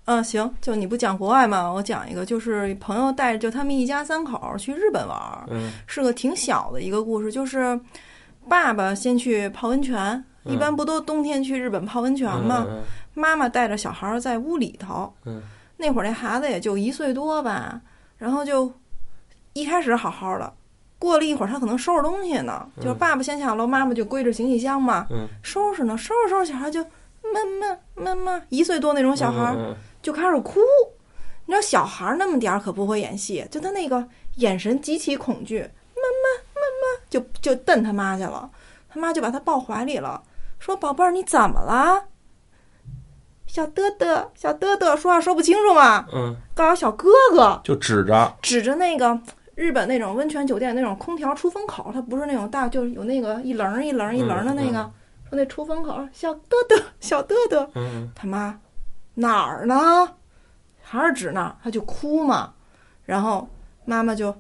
[0.07, 7.80] 嗯，行，就你不讲国外嘛，我讲一个，就是朋友带着就他们一家三口去日本玩儿，嗯是个挺小的一个故事，就是
[8.47, 12.67] 爸爸先去泡温泉，嗯一般不都冬天去日本泡温泉吗？
[12.69, 12.84] 嗯
[13.15, 15.41] 妈妈带着小孩儿在屋里头，嗯
[15.78, 17.82] 那会儿那孩子也就一岁多吧，
[18.19, 18.71] 然后就
[19.53, 20.53] 一开始好好的，
[20.98, 22.84] 过了一会儿他可能收拾东西呢，嗯。
[22.84, 25.28] 就是爸爸先下楼，妈妈就归着行李箱嘛，嗯。
[25.43, 26.84] 收拾呢，收拾收拾，小孩就
[27.22, 29.56] 妈妈妈妈，一岁多那种小孩
[30.02, 30.60] 就开始哭。
[31.48, 38.50] 你知道小孩儿那么点儿可不会演戏，就他那个眼神极其恐惧，妈妈妈妈就就瞪他妈去了，
[38.89, 40.24] 他妈就把他抱怀里了，
[40.58, 42.06] 说宝贝儿你怎么了？
[43.46, 46.36] 小嘚嘚，小嘚嘚，说话说不清楚嘛，嗯。
[46.56, 48.36] 告诉小哥哥，就指着。
[48.41, 49.20] 指着那个
[49.56, 54.91] 日本那种温泉酒店那种空调出风口，它不是那种大，就是有那个一棱儿一棱儿一棱儿的那个，嗯
[55.30, 56.39] 说那出风口，小嘚
[56.70, 58.60] 嘚，小嘚嘚，嗯他妈
[59.16, 59.76] 哪儿呢？
[60.84, 62.53] 还是指那儿，他就哭嘛。
[63.06, 63.47] 然后
[63.86, 64.36] 妈妈就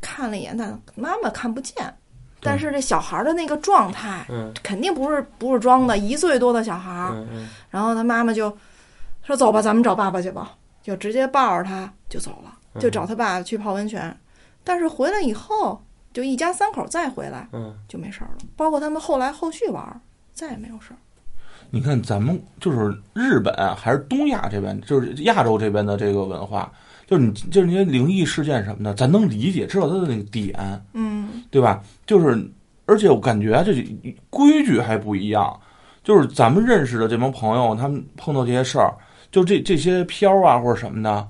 [0.00, 1.94] 看了一眼，但妈妈看不见。
[2.40, 7.12] 但是这小孩的那个状态嗯肯定不是不是装的，一岁多的小孩。
[7.70, 8.56] 然后他妈妈就
[9.22, 14.16] 说：“走吧，咱们找爸爸去吧。”就直接抱着他就走了，嗯就找他爸去泡温泉。
[14.66, 15.80] 但是回来以后，
[16.12, 20.00] 就一家三口再回来嗯就没事儿了，包括他们后来后续玩儿
[20.34, 20.98] 再也没有事儿。
[21.70, 26.72] 你看，咱们就是日本还是东亚这边，就是亚洲这边的这个文化，
[27.06, 31.80] 就是你就是那些灵异事件什么的，咱能理解，知道它的那个点，嗯对吧？
[32.06, 32.50] 就是，
[32.86, 33.72] 而且我感觉啊这
[34.30, 35.58] 规矩还不一样，
[36.02, 38.92] 就是咱们认识的这帮朋友，他们碰到这些事儿，
[39.30, 41.28] 就这这些飘啊或者什么的，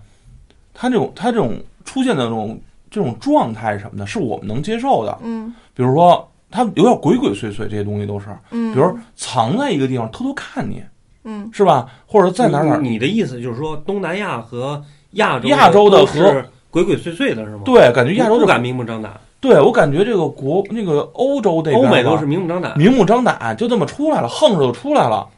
[0.75, 2.61] 他这种他这种出现的这种
[2.97, 5.19] 这种状态什么的，是我们能接受的。
[5.23, 10.83] 嗯比如说，他有点鬼鬼祟祟，这些东西都是，嗯，比如藏在一个地方偷偷看你，
[11.25, 11.87] 嗯是吧？
[12.07, 22.73] 或者在哪儿哪儿你你的意思就是说，东南亚和亚洲亚洲的和是鬼鬼祟祟的是吗？，对，感觉亚洲不敢明目张胆，对我感觉这个国那个欧洲这边吧欧美都是明目张胆。
[22.79, 25.29] 明目张胆，就这么出来了，横着就出来了。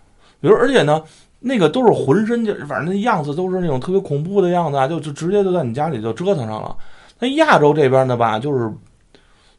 [0.41, 1.03] 比如，而且呢，
[1.41, 6.77] 那个都是浑身就反正那样子都是那种特别恐怖的样子啊，就就直接就在你家里就折腾上了。
[7.19, 8.73] 那亚洲这边的吧，就是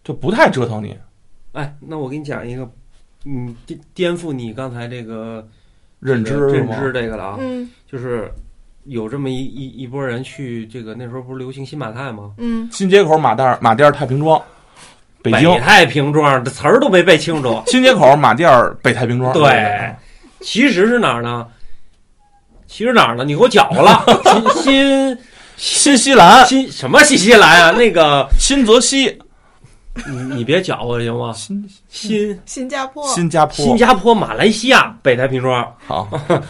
[0.03, 0.97] 就不太折腾你。
[1.51, 2.70] 哎，那我给你讲一个，
[3.26, 5.45] 嗯，颠颠覆你刚才这个
[5.99, 8.32] 认知认知这个了啊，嗯就是
[8.86, 12.32] 有这么一一一波人去这个那时候不是流行新马泰吗？
[12.38, 14.41] 嗯新街口马甸儿马甸儿太平庄，
[15.22, 17.62] 北京太平庄这词儿都没背清楚。
[17.68, 19.34] 新街口马甸儿北太平庄。
[19.34, 19.93] 对，
[20.39, 21.45] 其实是哪儿呢？
[22.68, 23.26] 其实哪儿呢？
[23.26, 24.05] 你给我搅和了。
[24.62, 25.18] 新
[25.60, 27.72] 新新西兰、新什么新西兰啊？
[27.78, 29.20] 那个新泽西、
[30.07, 31.34] 你你别搅和行吗？
[31.34, 36.07] 新新新加坡，新加坡，新加坡、马来西亚、北太平庄，好，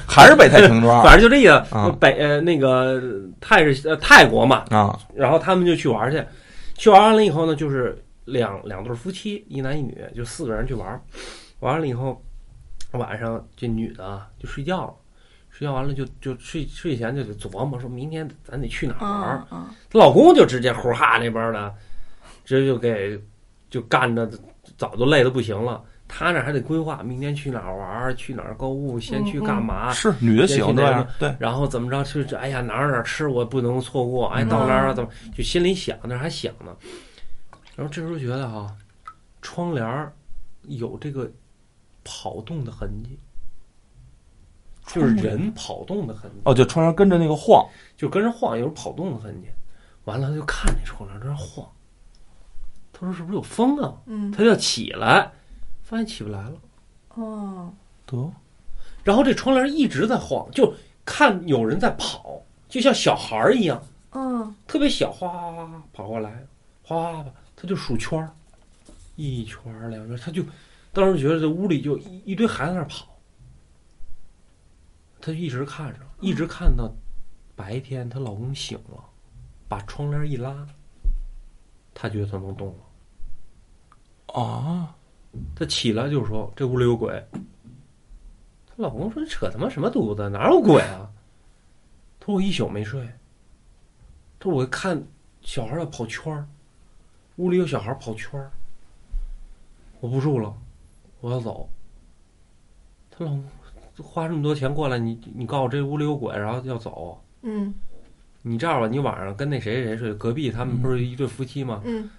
[0.07, 1.01] 还是北太平庄。
[1.03, 1.89] 反正就这个啊。
[1.99, 3.01] 北呃那个
[3.41, 4.97] 泰是呃泰国嘛，啊？
[5.15, 6.23] 然后他们就去玩去，
[6.77, 10.87] 去玩完了以后呢，就是两两对夫妻，一男一女，就四个人去玩，
[11.61, 12.21] 玩完了以后，
[12.91, 14.93] 晚上这女的啊就睡觉了，
[15.59, 19.45] 睡觉完了就就睡睡前就得琢磨，说明天咱得去哪儿玩儿。
[19.89, 21.75] 她老公就直接呼哈那边的，
[22.45, 23.21] 直接就给
[23.69, 24.25] 就干着，
[24.77, 25.83] 早就累得不行了。
[26.07, 32.37] 他那还得规划明天去哪儿玩儿，去哪儿购物，先去干嘛，是女的喜欢这样，对，然后怎么着去这？
[32.37, 36.73] 哎呀，哪儿哪儿吃我不能错过，哎，到那儿怎么就心里想，那还想呢。
[37.75, 38.73] 然后这时候觉得哈、
[39.41, 40.13] 窗帘儿
[40.63, 41.29] 有这个
[42.05, 43.19] 跑动的痕迹，
[44.93, 47.63] 就是人跑动的痕迹，哦，就窗帘跟着那个晃，
[47.95, 49.47] 就跟着晃，有跑动的痕迹。
[50.05, 51.69] 完了他就看那窗帘在那晃，
[52.91, 53.93] 他说是不是有风啊？
[54.07, 54.31] 嗯。
[54.31, 55.31] 他就要起来，
[55.83, 56.53] 发现起不来了。
[57.13, 57.71] 哦。
[58.07, 58.31] 得。
[59.03, 60.73] 然后这窗帘一直在晃，就
[61.05, 63.81] 看有人在跑，就像小孩儿一样，
[64.13, 64.55] 嗯。
[64.65, 66.43] 特别小，哗哗哗哗跑过来，
[66.81, 67.25] 哗哗哗，
[67.55, 68.31] 他就数圈儿，
[69.15, 70.43] 一圈儿两圈儿，他就
[70.91, 73.05] 当时觉得这屋里就一一堆孩子在那儿跑，
[75.21, 76.91] 他就一直看着，一直看到
[77.55, 79.03] 白天她老公醒了，
[79.67, 80.65] 把窗帘一拉，
[81.93, 82.67] 她觉得她能动
[84.27, 84.41] 了。
[84.41, 84.95] 啊，
[85.55, 87.21] 她起来就说：“这屋里有鬼。”
[88.65, 90.29] 她老公说：“你扯他妈什么犊子？
[90.29, 91.11] 哪有鬼啊？”
[92.19, 93.05] 她说：“我一宿没睡。”
[94.39, 95.03] 她说：“我看
[95.41, 96.47] 小孩要跑圈儿，
[97.35, 98.51] 屋里有小孩跑圈儿，
[99.99, 100.55] 我不住了，
[101.19, 101.69] 我要走。”
[103.11, 103.43] 她老公
[104.03, 107.19] 花这么多钱过来，你你告诉我这屋里有鬼，然后要走。
[107.41, 107.73] 嗯
[108.41, 111.81] 你这样吧，你晚上跟那谁谁谁睡，隔壁他们不是一对夫妻吗？
[111.85, 112.09] 嗯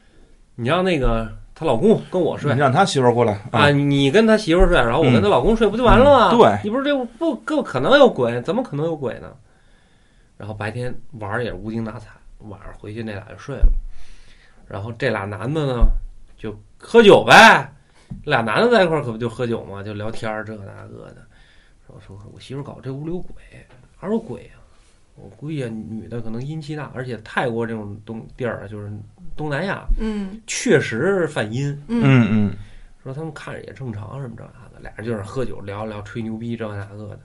[0.55, 6.31] 你让那个她老公跟我睡你，让他媳妇儿过来啊，，你跟他媳妇儿睡，然后我跟她老公睡，不就完了吗？
[6.33, 9.33] 嗯对你不是这不不可能有鬼，怎么可能有鬼呢？
[10.37, 12.11] 然后白天玩儿也无精打采，
[12.49, 13.73] 晚上回去那俩就睡了。
[14.67, 15.87] 然后这俩男的呢，
[16.37, 17.71] 就喝酒呗。
[18.25, 21.27] 俩男的在一块儿可不就喝酒嘛，就聊天儿这个那个的。
[21.99, 23.35] 说说我媳妇搞这屋里有鬼，
[24.01, 24.61] 哪有鬼啊？
[25.17, 28.91] 我估计啊女的可能阴气大，而且泰国这种东地儿啊，就是
[29.37, 31.71] 东南亚，嗯确实犯阴。
[31.89, 32.57] 嗯嗯嗯，
[33.03, 37.19] 说他们看着也正常什么这那的，俩人就是喝酒聊聊吹牛逼这那个的。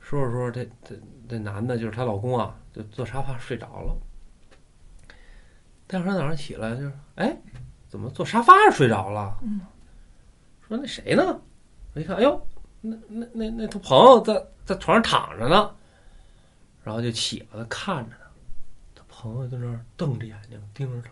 [0.00, 3.96] 说着说着，这这这男的就是她老公啊，就坐沙发睡着了。
[5.88, 7.36] 第二天早上起来就是，哎，
[7.88, 9.36] 怎么坐沙发上睡着了？
[9.42, 9.60] 嗯
[10.68, 11.40] 说那谁呢？
[11.94, 12.46] 我一看，哎呦，
[12.88, 15.74] 那那那那他朋友在在床上躺着呢，
[16.84, 18.16] 然后就起来看着
[18.94, 21.10] 他，他朋友在那儿瞪着眼睛盯着他，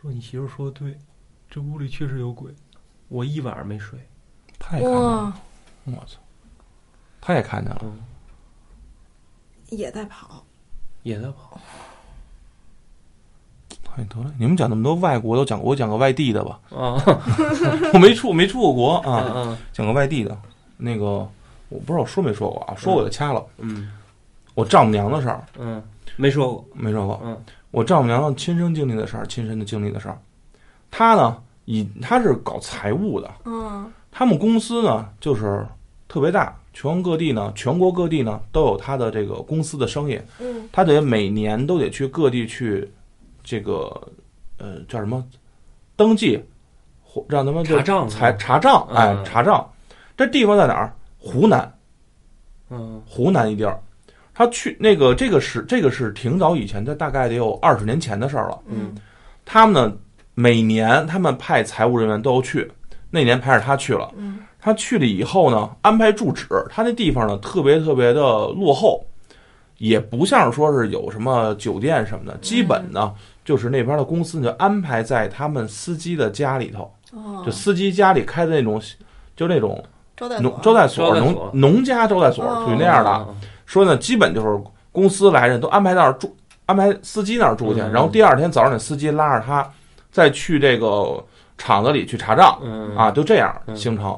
[0.00, 0.98] 说：“你媳妇说的对，
[1.50, 2.54] 这屋里确实有鬼，
[3.08, 3.98] 我一晚上没睡。
[4.58, 5.34] 他也看见了，哇
[5.84, 6.18] 我操，
[7.20, 8.02] 他也看见了，嗯，
[9.68, 10.44] 也在跑，
[11.02, 11.60] 也在跑。
[13.96, 16.96] 哎得了，你们讲那么多外国都讲过，我讲个外地的吧，啊，
[17.94, 20.36] 我没出没出过国啊，嗯讲个外地的，
[20.76, 21.26] 那个
[21.68, 23.90] 我不知道我说没说过啊，说我就掐了，嗯。
[24.54, 25.82] 我丈母娘的事儿嗯，
[26.16, 26.64] 没说过。
[26.72, 27.36] 没说过，嗯。
[27.70, 30.18] 我丈母娘亲身经历的事儿，亲身的经历的事儿，
[30.90, 31.36] 她呢
[31.66, 33.92] 以她是搞财务的，嗯。
[34.10, 35.66] 他们公司呢就是
[36.08, 40.66] 特别大，全国各地呢，全国各地呢都有他的这个公司的生意，嗯。
[40.72, 42.90] 他得每年都得去各地去，
[43.46, 43.88] 这个
[44.58, 45.24] 呃叫什么
[45.94, 46.42] 登记，
[47.00, 49.64] 或让他们查账查查账，哎嗯查账。
[50.16, 50.92] 这地方在哪儿？
[51.16, 51.72] 湖南，
[52.70, 53.80] 嗯湖南一地儿。
[54.34, 58.58] 他去那个这个是这个是挺早以前，这大概得有二十年前的事儿了。
[58.66, 58.96] 嗯
[59.44, 59.96] 他们呢
[60.34, 62.68] 每年他们派财务人员都要去，
[63.10, 64.10] 那年派着他去了。
[64.16, 69.06] 嗯他去了以后呢，安排住址，他那地方呢特别特别的落后，
[69.78, 73.14] 也不像是说是有什么酒店什么的，基本呢
[73.46, 78.78] 就是那边的公司呢就安排在他们司机的家里头，哦就，司机家里开的那种，
[79.34, 79.82] 就那种
[80.16, 83.10] 招待所农招待所、招待所农农家招待所，哦属于那样的。
[83.28, 83.34] 嗯
[83.64, 86.36] 说呢，基本就是公司来人都安排那儿住，
[86.66, 89.68] 安排司机那儿住去，嗯然后第二天早上那司机拉着他
[90.12, 91.24] 再去这个
[91.58, 92.58] 厂子里去查账。
[92.62, 94.16] 嗯啊，就这样嗯形成。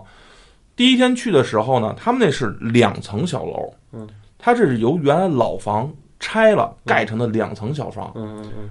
[0.76, 4.06] 第一天去的时候呢，他们那是两层小楼，嗯，
[4.38, 8.12] 它这是由原来老房拆了盖成的两层小房。
[8.14, 8.70] 嗯嗯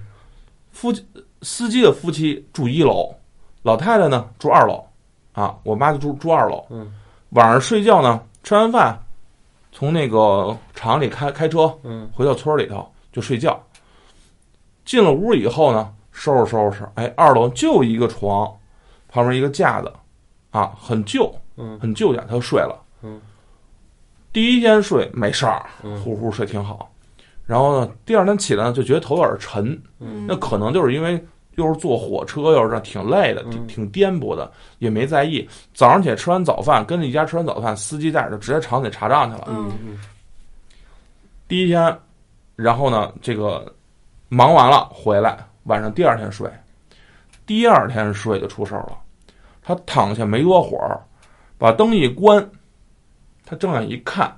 [0.77, 0.93] 夫
[1.41, 3.11] 司机的夫妻住一楼，
[3.63, 4.85] 老太太呢住二楼，
[5.33, 6.63] 啊，我妈就住住二楼。
[6.69, 6.93] 嗯
[7.31, 8.95] 晚上睡觉呢，吃完饭，
[9.71, 13.59] 从那个厂里开开车嗯回到村里头就睡觉。
[14.85, 18.55] 进了屋以后呢，收拾收拾，哎，二楼就一个床，
[19.09, 19.91] 旁边一个架子，
[20.51, 22.79] 啊，很旧，嗯很旧点，他就睡了。
[23.01, 23.19] 嗯，
[24.31, 25.47] 第一天睡没事
[26.03, 26.87] 呼呼睡挺好。
[27.47, 31.25] 然后呢，第二天起来呢，就觉得头有点沉，嗯那可能就是因为
[31.55, 35.47] 又是坐火车，又是这挺累的，挺嗯挺颠簸的，也没在意。
[35.73, 39.45] 早上起来吃完早饭，跟着一家吃完早饭，司机带着就直接厂里查账去了。
[39.47, 39.97] 嗯嗯
[41.47, 41.97] 第一天，
[42.57, 43.73] 然后呢，这个
[44.27, 46.51] 忙完了回来，晚上第二天睡，
[47.45, 48.97] 第二天睡就出事儿了。
[49.63, 50.99] 他躺下没多会儿，
[51.57, 52.45] 把灯一关，
[53.45, 54.37] 他睁眼一看，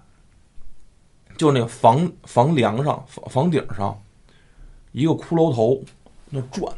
[1.39, 3.97] 就那个房房梁上、房房顶上，
[4.91, 5.81] 一个骷髅头
[6.29, 6.69] 那转，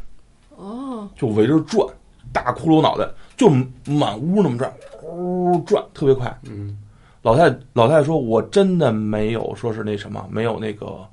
[0.56, 1.84] 哦，就围着转，
[2.32, 3.50] 大骷髅脑袋就
[3.92, 6.40] 满屋那么转，呜转，特别快。
[6.44, 6.78] 嗯
[7.24, 7.44] 老太
[7.74, 11.08] 老太太说：“我真的没有说是那什么，没有那个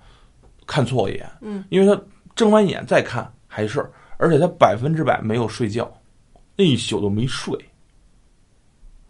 [0.66, 2.02] 看错一眼，嗯，因为她
[2.34, 3.86] 睁完眼再看还是，
[4.18, 5.90] 而且他百分之百没有睡觉，
[6.54, 7.58] 那一宿都没睡。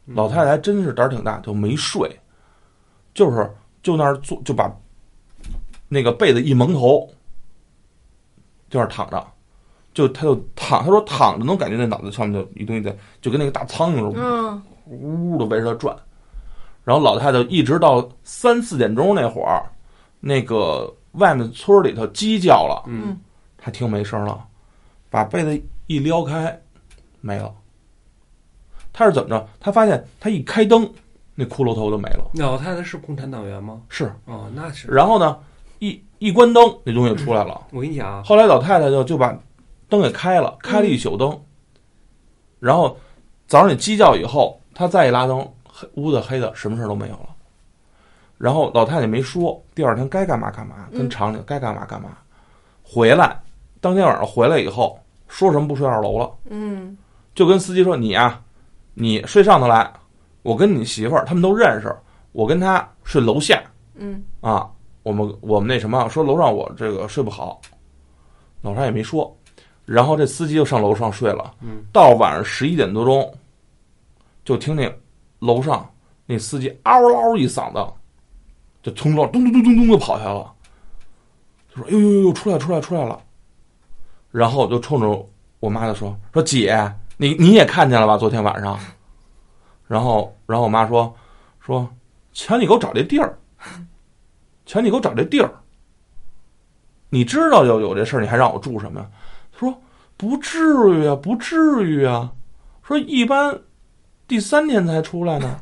[0.07, 2.09] 老太太还真是胆儿挺大，就没睡，
[3.15, 3.49] 就是
[3.83, 4.71] 就那儿坐，就把
[5.89, 7.09] 那个被子一蒙头，
[8.69, 9.27] 就那儿躺着，
[9.95, 15.97] 就他就躺，他说躺着能感觉那脑子上面就一东西在，就跟那个大苍蝇似的，嗯呜呜的围着他转。
[16.85, 19.63] 然后老太太一直到三四点钟那会儿，
[20.21, 23.19] 那个外面村里头鸡叫了，嗯
[23.59, 24.47] 他听没声了，
[25.11, 26.59] 把被子一撩开，
[27.21, 27.55] 没了。
[28.93, 29.49] 他是怎么着？
[29.61, 30.91] 他发现他一开灯，
[31.41, 32.29] 那骷髅头就没了。
[32.35, 33.81] 老太太是共产党员吗？
[33.89, 34.89] 是，哦，那是。
[34.89, 35.39] 然后呢，
[35.79, 37.63] 一一关灯，那东西就出来了。
[37.71, 39.33] 我跟你讲啊，后来老太太就就把
[39.89, 41.41] 灯给开了，开了一宿灯。
[42.59, 42.99] 然后
[43.47, 47.29] 早上你鸡叫以后，她再一拉灯，黑屋子黑的，什么事儿都没有了。
[48.37, 52.19] 然后老太太没说，第二天该干嘛干嘛，跟厂里该干嘛干嘛。
[52.83, 53.41] 回来，
[53.81, 56.99] 当天晚上回来以后，说什么不睡二楼了，嗯
[57.33, 58.43] 就跟司机说：“你啊，
[58.95, 59.93] 你睡上头来，
[60.49, 61.95] 我跟你媳妇儿他们都认识，
[62.33, 63.63] 我跟她睡楼下。”
[64.01, 64.67] 嗯啊，
[65.03, 67.61] 我们我们那什么说楼上我这个睡不好，
[68.63, 69.37] 老太也没说，
[69.85, 71.53] 然后这司机就上楼上睡了。
[71.61, 73.31] 嗯，到晚上十一点多钟，
[74.43, 74.91] 就听那
[75.39, 75.87] 楼上
[76.25, 77.93] 那司机嗷嗷一嗓子，
[78.83, 80.51] 就从楼咚咚咚咚咚就跑下来了，
[81.75, 83.21] 就说：“呦呦呦呦，出来出来出来了！”
[84.33, 85.29] 然后就冲着
[85.61, 88.17] 我妈就说：“说姐，你你也看见了吧？
[88.17, 88.79] 昨天晚上。”
[89.89, 91.13] 然后然后我妈说
[91.59, 91.89] ：“说，
[92.33, 93.37] 瞧你给我找这地儿。
[94.67, 95.51] ”瞧你给我找这地儿，
[97.09, 99.07] 你知道有有这事儿，你还让我住什么呀？
[99.51, 99.81] 他说
[100.17, 100.59] 不至
[100.95, 102.31] 于啊，不至于啊。
[102.83, 103.59] 说一般
[104.27, 105.59] 第三天才出来呢。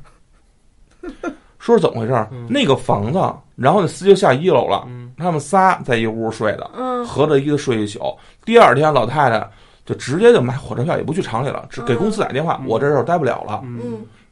[1.58, 2.12] 说是怎么回事？
[2.48, 3.18] 那个房子，
[3.54, 8.00] 然后那司机就下一楼了，嗯他们仨在一屋睡的，嗯合着一个睡一宿。
[8.44, 9.48] 第二天老太太
[9.84, 13.62] 就直接就买火车票，也不去厂里了，只给公司打电话，我这事儿待不了了。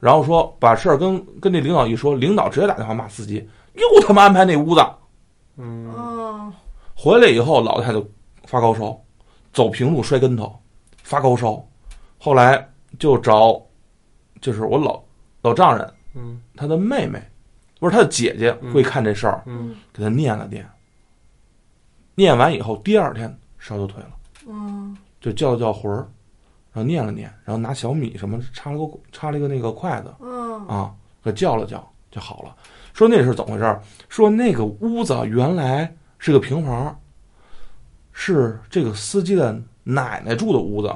[0.05, 4.87] 然后说把事儿跟跟那领导一说，领导直接打电话骂司机，又他妈安排那屋子。
[5.57, 6.53] 嗯哦
[6.95, 8.07] 回来以后，老太太就
[8.45, 9.01] 发高烧，
[9.51, 10.55] 走平路摔跟头，
[11.03, 11.67] 发高烧。
[12.19, 13.59] 后来就找，
[14.43, 15.03] 就是我老
[15.41, 17.19] 老丈人嗯他的妹妹，
[17.81, 20.69] 不是他的姐姐，会看这事儿，嗯给他念了念。
[22.15, 24.11] 念完以后，第二天烧就退了，
[24.49, 26.07] 嗯就叫了叫魂儿，
[26.75, 32.55] 然后念了念，然后拿小米什么插了个插了一个那个筷子，嗯啊，给叫了叫就好了。
[32.93, 33.81] 说那是怎么回事儿？
[34.09, 37.01] 说那个屋子原来是个平房，
[38.13, 40.93] 是这个司机的奶奶住的屋子。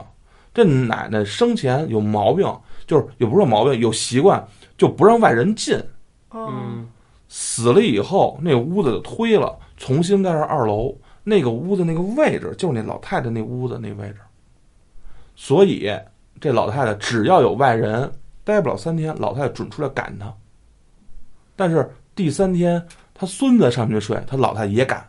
[0.53, 2.45] 这奶奶生前有毛病，
[2.85, 4.45] 就是也不是有毛病，有习惯
[4.76, 5.79] 就不让外人进。
[6.31, 6.89] 哦嗯
[7.31, 10.97] 死了以后，那屋子就推了，重新盖上二楼。
[11.22, 14.16] 那个屋子那个位置就是那老太太那屋子那位置，
[15.41, 15.89] 所以
[16.41, 18.12] 这老太太只要有外人，
[18.43, 20.34] 待不了三天，老太太准出来赶她。
[21.55, 22.84] 但是第三天，
[23.14, 25.09] 他孙子上面去睡，他老太太也赶，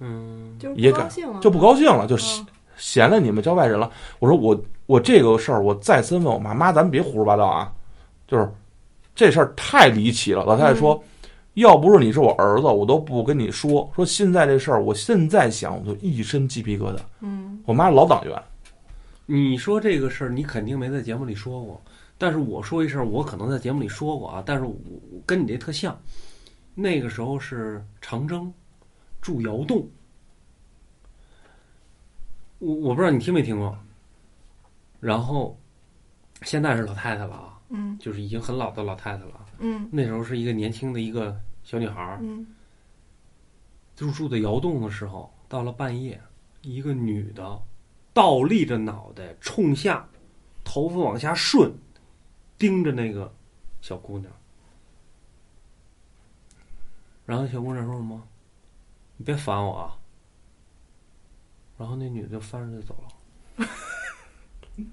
[0.00, 2.46] 嗯就也敢不高兴了，就不高兴了，就嫌嗯
[2.76, 3.88] 嫌了你们叫外人了。
[4.18, 7.72] 我说我我这个事儿，我再三问我妈妈，咱们别胡说八道啊，
[8.26, 8.52] 就是
[9.14, 10.44] 这事儿太离奇了。
[10.44, 11.00] 老太太说，
[11.54, 13.88] 要不是你是我儿子，我都不跟你说。
[13.94, 16.98] 说现在这事儿，我现在想我就一身鸡皮疙瘩。
[17.20, 18.42] 嗯我妈老党员，
[19.32, 21.80] 你说这个事儿，你肯定没在节目里说过，
[22.18, 24.74] 但是我说一声，我可能在节目里说过啊，但是我
[25.12, 25.96] 我跟你这特像。
[26.74, 28.52] 那个时候是长征
[29.20, 29.88] 住窑洞，
[32.58, 33.78] 我我不知道你听没听过。
[34.98, 35.56] 然后
[36.42, 39.46] 现在是老太太了啊，嗯就是已经很老的老太太了。
[39.60, 42.44] 嗯那时候是一个年轻的一个小女孩儿，嗯
[43.94, 46.20] 就住在窑洞的时候，到了半夜，
[46.62, 47.62] 一个女的
[48.20, 50.06] 倒立着脑袋冲下，
[50.62, 51.72] 头发往下顺，
[52.58, 53.32] 盯着那个
[53.80, 54.30] 小姑娘。
[57.24, 58.22] 然后小姑娘说什么？
[59.16, 59.96] 你别烦我啊！
[61.78, 62.94] 然后那女的就翻着就走
[63.58, 63.66] 了。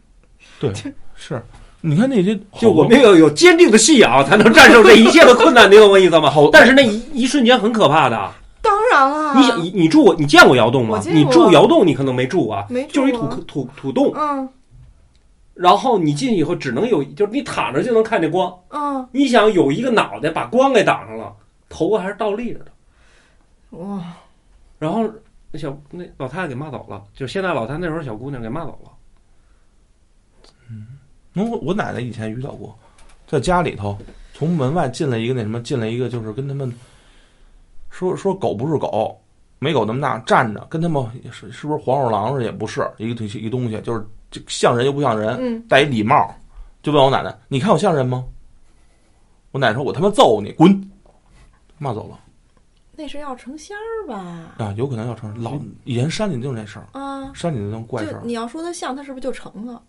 [0.57, 0.73] 对，
[1.13, 1.43] 是，
[1.81, 6.29] 你看那些就我们要有坚定的信仰，才能战胜这一切的困难，你懂我意思吗？
[6.29, 8.33] 好但是那一一瞬间很可怕的。
[8.67, 11.01] 当然了，你想，你你住过，你见过窑洞吗？
[11.05, 14.49] 你住窑洞，你可能没住啊，没住就是一土过土土洞，嗯。
[15.53, 18.53] 然后你进去以后只能有，就是你躺着就能看见光。
[18.69, 19.07] 嗯。
[19.11, 21.33] 你想有一个脑袋把光给挡上了，
[21.69, 22.71] 头发还是倒立着的，
[23.77, 24.03] 哇。
[24.77, 25.09] 然后
[25.51, 28.91] 那小那老太太给骂走了，就现在老太太那时候小姑娘给骂走了。
[30.69, 30.85] 嗯
[31.33, 32.77] 我我奶奶以前遇到过，
[33.27, 33.97] 在家里头，
[34.33, 36.71] 从门外进来一个那什么，进来一个就是跟他们
[37.89, 39.19] 说说狗不是狗，
[39.59, 42.45] 没狗那么大，站着跟他们是是不是黄鼠狼似的？
[42.45, 46.33] 也不是，一个东西一个东西，就是这像人又不像人，嗯，戴一礼帽，
[46.83, 48.23] 就问我奶奶：“你看我像人吗？”
[49.51, 50.91] 我奶奶说：“我他妈揍你，滚！”
[51.79, 52.19] 骂走了
[52.99, 54.55] 那是要成仙儿吧？
[54.57, 59.81] 啊，有可能要成老以前山里就是那事儿，啊，山里的那种怪事儿，你要说他像，他是不是就成了？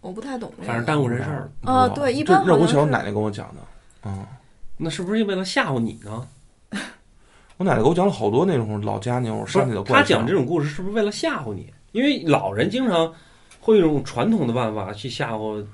[0.00, 0.66] 我不太懂这个。
[0.68, 1.50] 反正耽误人事儿。
[1.64, 4.26] 啊对一般这这我小时候奶奶跟我讲的，啊，
[4.76, 6.26] 那是不是为了吓唬你呢？
[7.58, 10.16] 我奶奶给我讲了好多那种老家那种山里的怪，他怪事儿。
[10.16, 11.72] 讲这种故事是不是为了吓唬你？
[11.92, 13.10] 因为老人经常
[13.60, 15.64] 会用传统的办法去吓唬。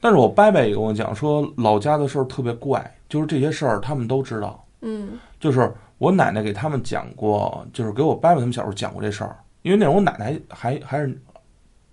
[0.00, 4.62] 但是我伯伯也跟我讲说，老家的事儿特别怪，就是这些事儿他们都知道。
[4.82, 11.18] 嗯就是我奶奶给他们讲过，就是给我伯伯他们小时候讲过这事儿，因为那时候我奶奶还还是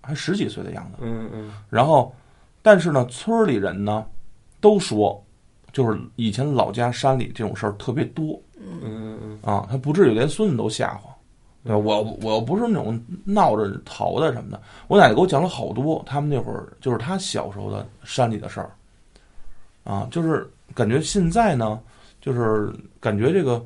[0.02, 0.98] 还十几岁的样子。
[1.00, 2.12] 嗯嗯然后，
[2.62, 4.04] 但是呢，村里人呢
[4.60, 5.24] 都说，
[5.72, 11.10] 就是以前老家山里这种事儿特别多嗯嗯嗯啊，他不至于连孙子都吓唬。
[11.62, 11.74] 对？
[11.74, 18.70] 我我又不是那种闹着逃的什么的，我奶奶给我讲了好多他们那会儿就是他小时候的山里的事儿，
[19.84, 21.78] 啊，就是感觉现在呢，
[22.20, 23.62] 就是感觉这个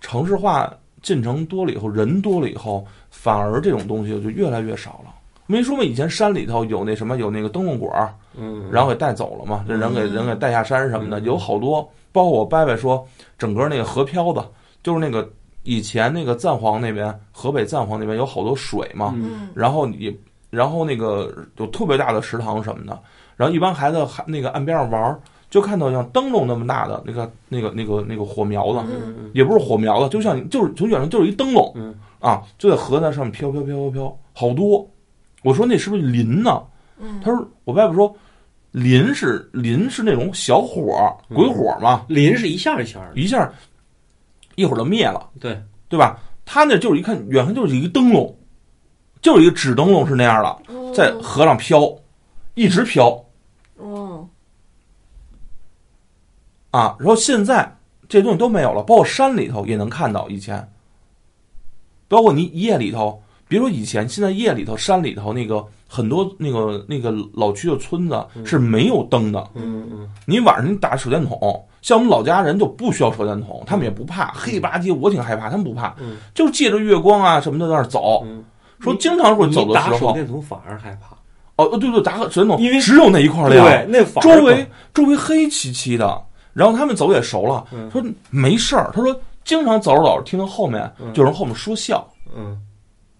[0.00, 0.72] 城市化
[1.02, 5.14] 进程多了以后，人多了以后，反而这种东西就越来越少了。
[5.46, 11.82] 没说嘛，以前山里头有那什么，有那个灯笼果儿，嗯，然后给带走了嘛，这人给嗯人给带下山什么的，嗯有好多，
[12.12, 14.42] 包括我伯伯说，整个那个河漂子，
[14.82, 15.28] 就是那个
[15.62, 19.14] 以前那个赞皇那边，河北赞皇那边有好多水嘛，
[19.54, 20.16] 然后你，
[20.50, 22.98] 然后那个有特别大的池塘什么的，
[23.36, 25.20] 然后一帮孩子还那个岸边上玩儿，
[25.50, 34.88] 就看到像灯笼那么大的那个那个那个那个火苗子，嗯嗯也不是火苗子，就像就是从远处就是一灯笼嗯啊，就在河那上面飘飘飘飘飘，好多。
[35.44, 36.60] 我说那是不是磷呢？
[36.98, 38.16] 嗯，他说我外婆说，
[38.72, 43.52] 磷是磷是那种小火鬼火嘛，磷是一下一下的，一下
[44.56, 46.18] 一会儿就灭了，对，对吧？
[46.44, 48.36] 他那就是一看远看就是一个灯笼，
[49.20, 50.92] 就是一个纸灯笼是那样的，哦。
[50.94, 51.92] 在河上飘，
[52.54, 53.24] 一直飘
[53.76, 54.28] 哦，
[56.70, 56.96] 啊。
[57.00, 57.76] 然后现在
[58.08, 60.70] 这东西都没有了，包括山里头也能看到以前，
[62.06, 63.20] 包括你夜里头，
[63.54, 78.24] 别说以前，现在夜里头山里头那个很多那个那个老区的村子是没有灯的，嗯嗯你晚上你打手电筒，像我们老家人就不需要手电筒，他们也不怕黑吧唧，我挺害怕，他们不怕，嗯就借着月光啊什么的在那儿走。
[78.26, 78.42] 嗯，
[78.80, 81.16] 说经常会走你打手的时候，电筒反而害怕，
[81.62, 86.20] 哦，对对，打个手电筒，因为只有那一块对亮，，那周围周围黑漆漆的。
[86.52, 88.00] 然后他们走也熟了，嗯说
[88.30, 88.90] 没事儿。
[88.94, 92.56] 他说经常走着走着听到后面嗯就有人后面说笑，嗯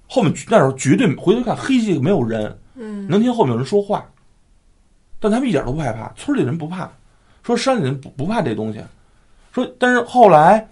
[0.06, 4.04] 后面那时候绝对回头看黑漆没有人，嗯，能听后面有人说话，
[5.18, 6.90] 但他们一点都不害怕，村里人不怕，
[7.42, 8.80] 说山里人不不怕这东西，
[9.52, 10.66] 说但是后来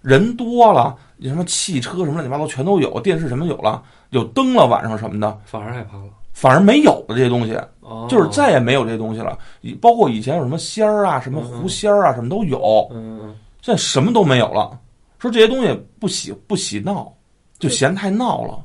[0.00, 9.38] 人多了，什么汽车什么乱七八糟全都有，电视什么有了，有灯了晚上什么的，反而害怕了，反而没有了这些东西，哦，就是再也没有这些东西了，
[9.80, 13.34] 包括以前有什么仙儿啊、什么狐仙儿啊，什么都有，嗯嗯。
[13.62, 14.78] 现在什么都没有了。
[15.18, 17.12] 说这些东西不喜不喜闹，
[17.58, 18.64] 就嫌太闹了，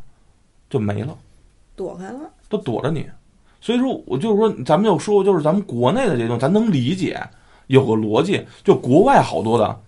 [0.71, 1.15] 就没了。
[1.75, 2.19] 躲开了，
[2.49, 3.07] 都躲着你。
[3.59, 7.21] 所以说，我就是说，咱们就说，就是咱们国内的这种，咱能理解，
[7.67, 8.43] 有个逻辑。
[8.63, 9.79] 就国外好多的，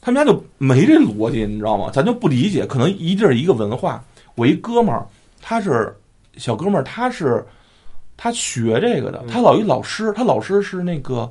[0.00, 1.90] 他们家就没这逻辑，你知道吗？
[1.92, 4.04] 咱就不理解，可能一地儿一个文化。
[4.36, 5.04] 我一哥们儿，
[5.40, 5.96] 他是
[6.36, 7.44] 小哥们儿，他是
[8.16, 11.30] 他学这个的，他老一老师，他老师是那个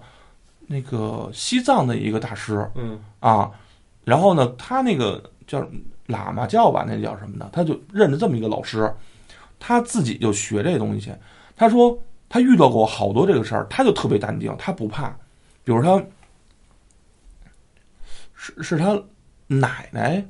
[0.67, 3.51] 那个西藏的一个大师，嗯啊，
[4.03, 5.65] 然后呢，他那个叫
[6.07, 8.91] 喇嘛教吧，那叫什么呢，他就认着这么一个老师，
[9.59, 11.11] 他自己就学这东西去。
[11.55, 11.97] 他说
[12.29, 15.09] 他遇到过好多这个事儿，他就特别淡定，他不怕。
[15.63, 16.03] 比如他
[18.35, 19.01] 是是他
[19.47, 20.23] 奶奶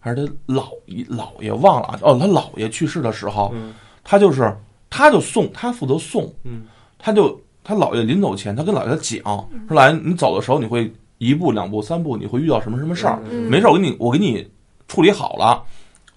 [0.00, 1.98] 还是他姥爷姥爷忘了啊？
[2.02, 4.52] 哦，他姥爷去世的时候，嗯他就是
[4.90, 6.64] 他就送，他负责送，嗯
[6.98, 13.22] 他就他姥爷临走前，他跟姥爷讲说：“来，你走的时候你会一步两步三步，你会遇到什么什么事儿？
[13.30, 14.50] 嗯没事儿，我给你我给你
[14.92, 15.62] 处理好了，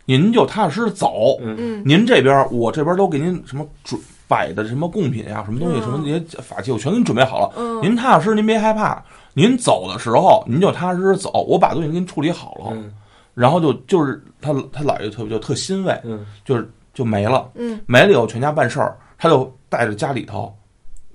[0.04, 1.38] 您就踏踏实实走。
[1.40, 7.54] 嗯嗯您这边我这边都给您什么准摆的什么贡品呀、什么东西，嗯什么那些法器，我全给您准备好了。
[7.56, 9.02] 嗯，您踏踏实实，您别害怕。
[9.34, 12.66] 您走的时候，您就踏踏实实走，我把东西给您处理好了。
[12.72, 12.92] 嗯
[13.34, 17.50] 然后就就是他他姥爷特就特欣慰，嗯就是就没了。
[17.56, 20.54] 嗯没了以后，全家办事儿，他就带着家里头，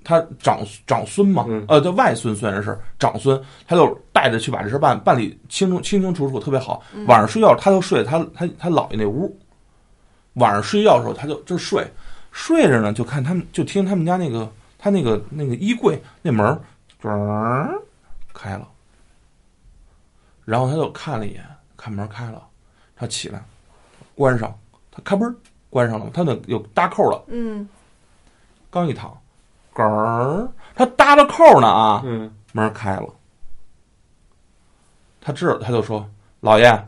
[0.03, 1.65] 他长长孙嘛，嗯。
[1.67, 6.83] 呃，他外孙虽然是长孙，他就带着去把这事办办理清楚清清楚楚，特别好。
[7.07, 9.37] 晚上睡觉，他就睡他他他姥爷那屋，
[10.33, 11.85] 晚上睡觉的时候，他就就睡，
[12.31, 16.59] 睡着呢，就看他们就听他们家那个他那个那个衣柜那门儿
[18.33, 18.67] 开了，
[20.45, 21.45] 然后他就看了一眼，
[21.75, 22.41] 看门开了，
[22.95, 23.43] 他起来，
[24.15, 24.57] 关上，
[24.89, 25.33] 他开嘣
[25.69, 27.67] 关上了，他那有搭扣了，嗯，
[28.69, 29.20] 刚一躺，
[29.73, 33.07] 嗝儿，他搭着扣呢啊，嗯门开了。
[35.21, 36.05] 他知道，他就说
[36.41, 36.87] ：“老爷，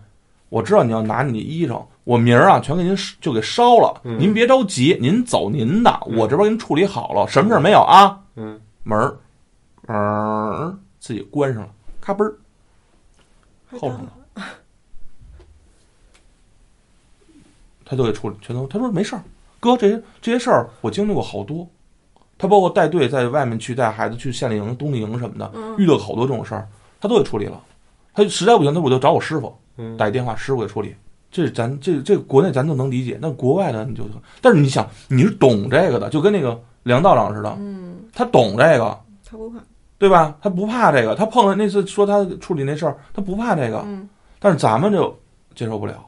[0.49, 9.17] 我知道你要拿你衣裳，我明儿啊全给您就给烧了，嗯您别着急，您走您的，嗯我这边给您处理好了，什么事儿没有啊？”嗯门儿，
[9.87, 11.69] 呃，自己关上了，
[12.01, 12.35] 咔嘣儿，
[13.79, 14.11] 扣上了，
[17.85, 18.65] 他就给处理全都。
[18.67, 19.21] 他说没事儿，
[19.59, 21.67] 哥，这些这些事儿我经历过好多。
[22.43, 25.77] 他包括带队在外面去带孩子去夏令营、冬令营什么的，嗯。
[25.77, 26.67] 遇到好多这种事儿，
[26.99, 27.57] 他都给处理了。
[28.13, 30.93] 他实在不行，他我就找我师傅嗯，打一电话，师傅给处理。
[31.31, 34.03] 这咱这这国内咱都能理解，那国外的你就，
[34.41, 39.59] 但是你想你是懂这个的，就跟那个梁道长似的，嗯，他懂这个，他不怕，
[39.97, 40.35] 对吧？
[40.41, 44.09] 他不怕这个，他碰了那次说他处理那事儿，他不怕这个，嗯。
[44.37, 45.17] 但是咱们就
[45.55, 46.05] 接受不了。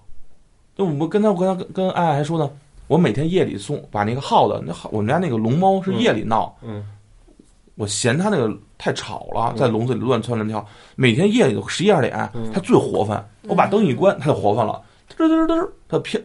[0.75, 2.51] 就我们跟他跟他跟爱爱还说呢，
[2.87, 6.85] 我每天夜里送把那个耗子，那耗我们家那个龙猫是夜里闹，嗯。
[7.75, 9.57] 我嫌它那个太吵了，嗯。
[9.57, 10.65] 在笼子里乱窜乱跳。
[10.95, 13.27] 每天夜里十一二点嗯，它最活泛。
[13.47, 14.81] 我把灯一关，它就活泛了，
[15.17, 16.21] 嘚嘚嘚嘚，它跳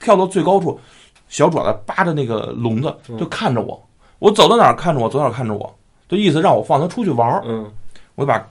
[0.00, 0.80] 跳到最高处，
[1.28, 3.18] 小爪子扒着那个笼子，嗯。
[3.18, 3.80] 就看着我。
[4.18, 5.72] 我走到哪儿看着我，走到哪儿看着我，
[6.08, 7.42] 就意思让我放它出去玩儿。
[7.46, 7.70] 嗯。
[8.16, 8.44] 我就把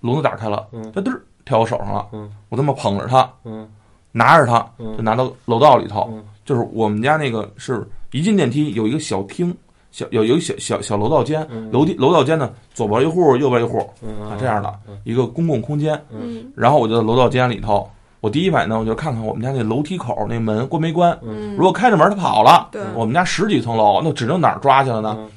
[0.00, 0.90] 笼子打开了，嗯。
[0.92, 2.28] 它嘚儿跳我手上了，嗯。
[2.48, 3.70] 我这么捧着它，嗯。
[4.10, 6.12] 拿着它，就嗯拿到楼道里头。
[6.46, 9.54] 嗯就是我们家那个是一进电梯有一个小厅，
[9.90, 14.72] 小有有一个小小小楼道间，嗯楼梯楼道间呢左边一户右边一户嗯啊这样的
[15.04, 16.00] 一个公共空间。
[16.10, 17.88] 嗯然后我就在楼道间里头，
[18.20, 21.18] 我第一反应呢我就看看我们家那楼梯口那门关没关。
[21.22, 25.16] 嗯，如果开着门他跑了，对我们家十几层楼，那指定哪儿抓去了呢？
[25.18, 25.28] 嗯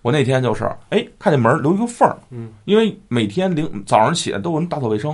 [0.00, 5.12] 我那天就是，哎，看见门留一个缝儿，嗯因为每天零早上起来都有人打扫卫生，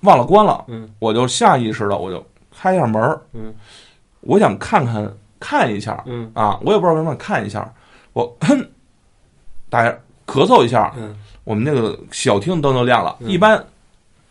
[0.00, 2.24] 忘了关了，嗯我就下意识的我就
[2.58, 3.02] 开一下门，
[3.34, 3.52] 嗯
[4.20, 7.72] 我想看看看一下，嗯啊，我也不知道为什么看一下，
[8.12, 8.68] 我哼，
[9.68, 9.90] 大家
[10.26, 13.62] 咳嗽一下，嗯我们那个小厅灯都亮了，嗯一般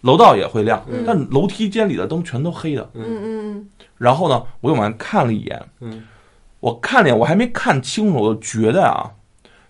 [0.02, 2.90] 楼道也会亮，嗯但楼梯间里的灯全都黑的。
[2.94, 6.04] 嗯嗯然后呢，我又往外看了一眼，嗯
[6.60, 9.10] 我看了一眼，我还没看清楚，我就觉得啊，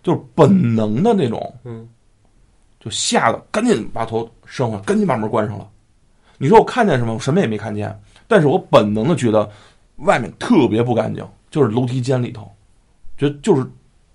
[0.04, 1.88] 就是本能的那种，嗯
[2.80, 5.68] 就吓得赶紧把头伸回来，赶紧把门关上了。
[6.38, 7.14] 你说我看见什么？
[7.14, 9.50] 我什么也没看见，但是我本能的觉得
[10.00, 12.50] 外面特别不干净，就是楼梯间里头，
[13.18, 13.66] 觉得就是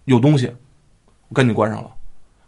[0.05, 0.53] 有东西，
[1.28, 1.91] 我赶紧关上了。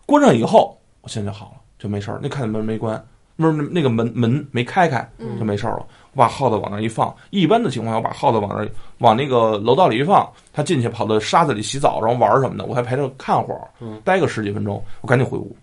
[0.06, 2.20] 关上以后，我现在就好了，就没事儿。
[2.22, 3.04] 那看见门没关，
[3.36, 5.86] 不是那个门门没开开，嗯就没事儿了。
[6.12, 15.54] 我把耗子往那儿一放，一般的情况下，我把耗子往那儿往那个楼道里一放，它进去跑到沙子里洗澡，然后玩什么的，我还陪着看会儿嗯，待个十几分钟，我赶紧回屋，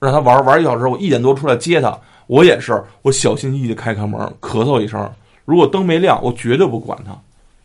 [0.00, 0.88] 让它玩玩儿一小时。
[0.88, 1.96] 我一点多出来接它，
[2.26, 5.08] 我也是，我小心翼翼的开开门，咳嗽一声，
[5.44, 7.16] 如果灯没亮，我绝对不管它。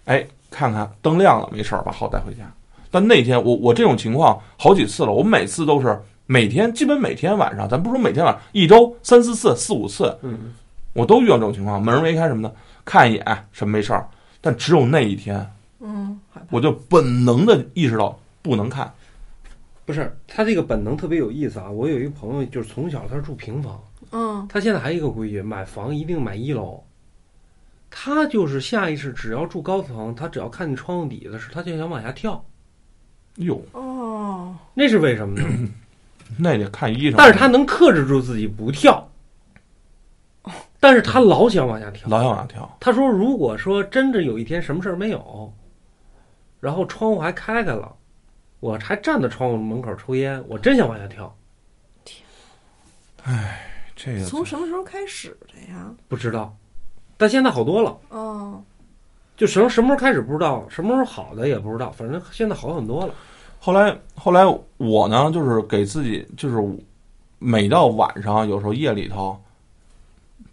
[0.06, 2.52] 哎，看看灯亮了，没事儿，把号带回家。
[2.92, 10.54] 但那天我我这种情况好几次了，我每次都是每天基本每天晚上，咱不说每天晚上，一周三四次、四五次，嗯
[10.94, 14.08] 我都遇到这种情况，门没开什么的，看一眼什么没事儿，
[14.42, 15.48] 但只有那一天，
[15.80, 16.20] 嗯，
[16.50, 18.92] 我就本能的意识到不能看。
[19.86, 21.70] 不是他这个本能特别有意思啊！
[21.70, 23.80] 我有一个朋友，就是从小他是住平房，
[24.12, 26.84] 嗯他现在还有一个规矩，买房一定买一楼。
[27.90, 32.44] 他就是下意识，只要住高层，他只要看见窗户底的事，他就想往下跳。
[33.36, 35.70] 哟，哦，那是为什么呢？
[36.38, 37.16] 那得看医生。
[37.18, 39.10] 但是他能克制住自己不跳，
[40.80, 42.08] 但是他老想往下跳。
[42.10, 45.54] 老想往下跳，他说，如果说真的有一天什么事儿没有，
[46.60, 47.96] 然后窗户还开开了，
[48.60, 51.36] 我还站在窗户门口抽烟，我真想往下跳。
[52.04, 52.24] 天，
[53.24, 53.66] 哎
[53.96, 55.92] 这个从什么时候开始的呀？
[56.08, 56.56] 不知道，
[57.20, 57.98] 但现在好多了。
[58.08, 58.64] 哦，
[59.36, 63.14] 就什么什么时候开始不知道，什么时候好的也不知道，反正现在好很多了。
[63.60, 64.46] 后来后来
[64.78, 66.58] 我呢，就是给自己，就是
[67.40, 69.38] 每到晚上，有时候夜里头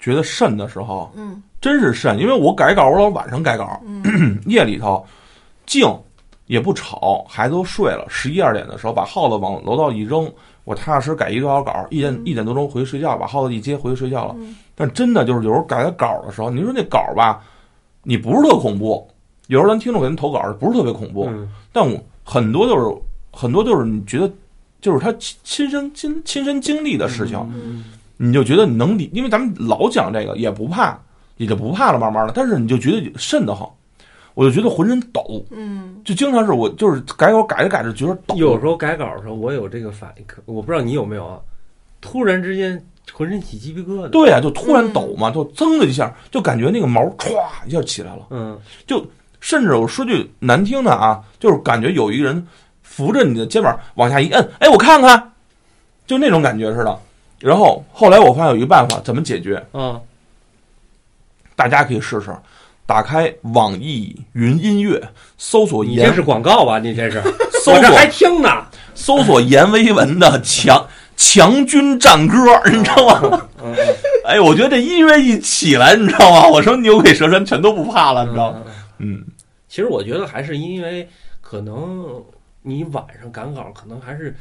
[0.00, 5.06] 觉得瘆的时候，嗯真是瘆，因为我改稿，我老晚上改稿，嗯 夜里头
[5.66, 5.88] 静
[6.46, 10.28] 也不吵，孩子都睡了，十一二点的时候把耗子往楼道一扔，
[10.66, 12.22] 我踏踏实实改一个小稿，一点嗯。
[12.26, 14.34] 一点多钟回去睡觉，把耗子一接回去睡觉了。
[14.38, 14.54] 嗯。
[14.74, 17.40] 但真的就是有时候改稿的时候，你说那稿吧，
[18.02, 19.08] 你不是特恐怖，
[19.46, 21.48] 有时候咱听众给人投稿不是特别恐怖，嗯。
[21.72, 23.00] 但我很多就是
[23.30, 24.30] 很多就是你觉得
[24.80, 27.84] 就是他亲亲身亲亲身经历的事情，嗯
[28.18, 30.98] 你就觉得你能理，因为咱们老讲这个也不怕，
[31.36, 33.70] 也就不怕了，慢慢的，但是你就觉得瘆得慌，
[34.36, 41.40] 我就觉得浑身抖，嗯就经常是我就是改稿改着改着觉得抖，有时候改稿的时候，我有这个反应，可我不知道你有没有啊？
[42.02, 42.78] 突然之间
[43.14, 47.32] 浑身起鸡皮疙瘩。，对啊，就突然抖嘛，就噌的一下，就感觉那个毛歘
[47.66, 48.26] 一下起来了。
[48.28, 49.02] 嗯，就
[49.40, 52.46] 甚至我说句难听的啊，就是感觉有一个人
[52.82, 55.32] 扶着你的肩膀往下一摁，哎，我看看，
[56.06, 56.98] 就那种感觉似的。
[57.40, 59.64] 然后后来我发现有一个办法，怎么解决？
[59.72, 59.98] 嗯，
[61.54, 62.30] 大家可以试试，
[62.86, 65.02] 打开网易云音乐，
[65.36, 66.78] 搜索严你这是广告吧？
[66.78, 67.20] 你这是，
[67.64, 68.48] 搜 我这还听呢。
[68.94, 72.36] 搜索阎维文的 强强军战歌，
[72.70, 73.48] 你知道吗？
[73.62, 73.74] 嗯，
[74.24, 76.48] 哎，我觉得这音乐一起来，你知道吗？
[76.48, 78.62] 我说牛鬼蛇神全都不怕了，你知道吗？
[78.98, 79.24] 嗯嗯，
[79.68, 81.06] 其实我觉得还是因为
[81.40, 82.22] 可能
[82.62, 84.34] 你晚上赶稿，可能还是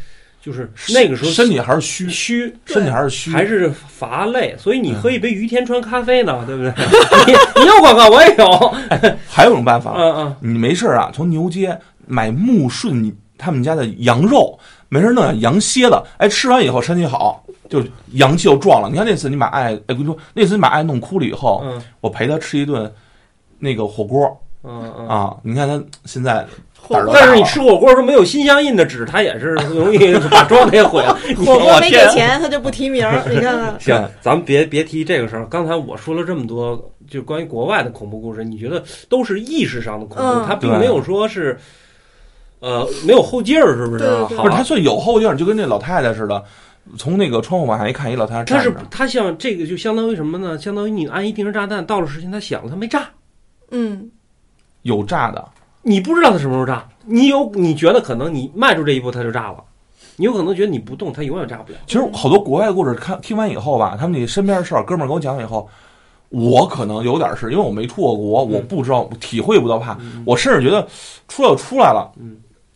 [0.46, 6.72] 就是那个时候身体还是虚，虚，身体还是虚，还是乏累，所以你喝一杯于天川咖啡呢，对不对？
[7.26, 8.76] 你你有广告，我也有。
[9.28, 11.76] 还有一种办法，嗯嗯，你没事啊，从牛街
[12.06, 14.56] 买木顺他们家的羊肉，
[14.88, 18.88] 没事弄点羊蝎子，哎，吃完以后身体好，就阳气又壮了。
[18.88, 22.94] 你看那次你把爱，哎，我跟你说，那次你把爱弄哭了以后，嗯我陪他吃一顿
[23.58, 25.08] 那个火锅嗯嗯。
[25.08, 26.46] 啊，你看他现在
[27.14, 31.18] 但是你吃火锅时候没有心相印的纸，它也是容易 把妆给毁了。
[31.38, 33.08] 火锅没给钱，他就不提名。
[33.30, 35.46] 你看看，行，咱们别别提这个事儿。
[35.48, 41.58] 刚才我说了这么多，就关于国外的恐怖故事，你觉得都是意识上的恐怖，嗯对它并没有说是，
[42.60, 44.00] 呃，没有后劲儿，是不是？
[44.00, 46.44] 对对对不是他算有后劲儿，就跟那老太太似的，
[46.98, 50.58] 从那个窗户往下一看，一老太太它是站着，它像这个就相当于什么呢？
[50.58, 53.08] 相当于你安一定时炸弹，到了时间它响了，它没炸，
[53.72, 54.10] 嗯，
[54.84, 55.44] 有炸的，
[55.88, 59.64] 你不知道它什么时候炸，你有你觉得可能你迈出这一步它就炸了，
[60.16, 61.78] 你有可能觉得你不动它永远炸不了。
[61.86, 65.70] 其实好多国外的故事看听完以后吧，他们那身边的事儿，哥们儿跟我讲了以后，
[66.30, 70.88] 我可能有点是因为我没出过国，我不知道体会不到怕，我甚至觉得
[71.28, 72.12] 出来就出来了，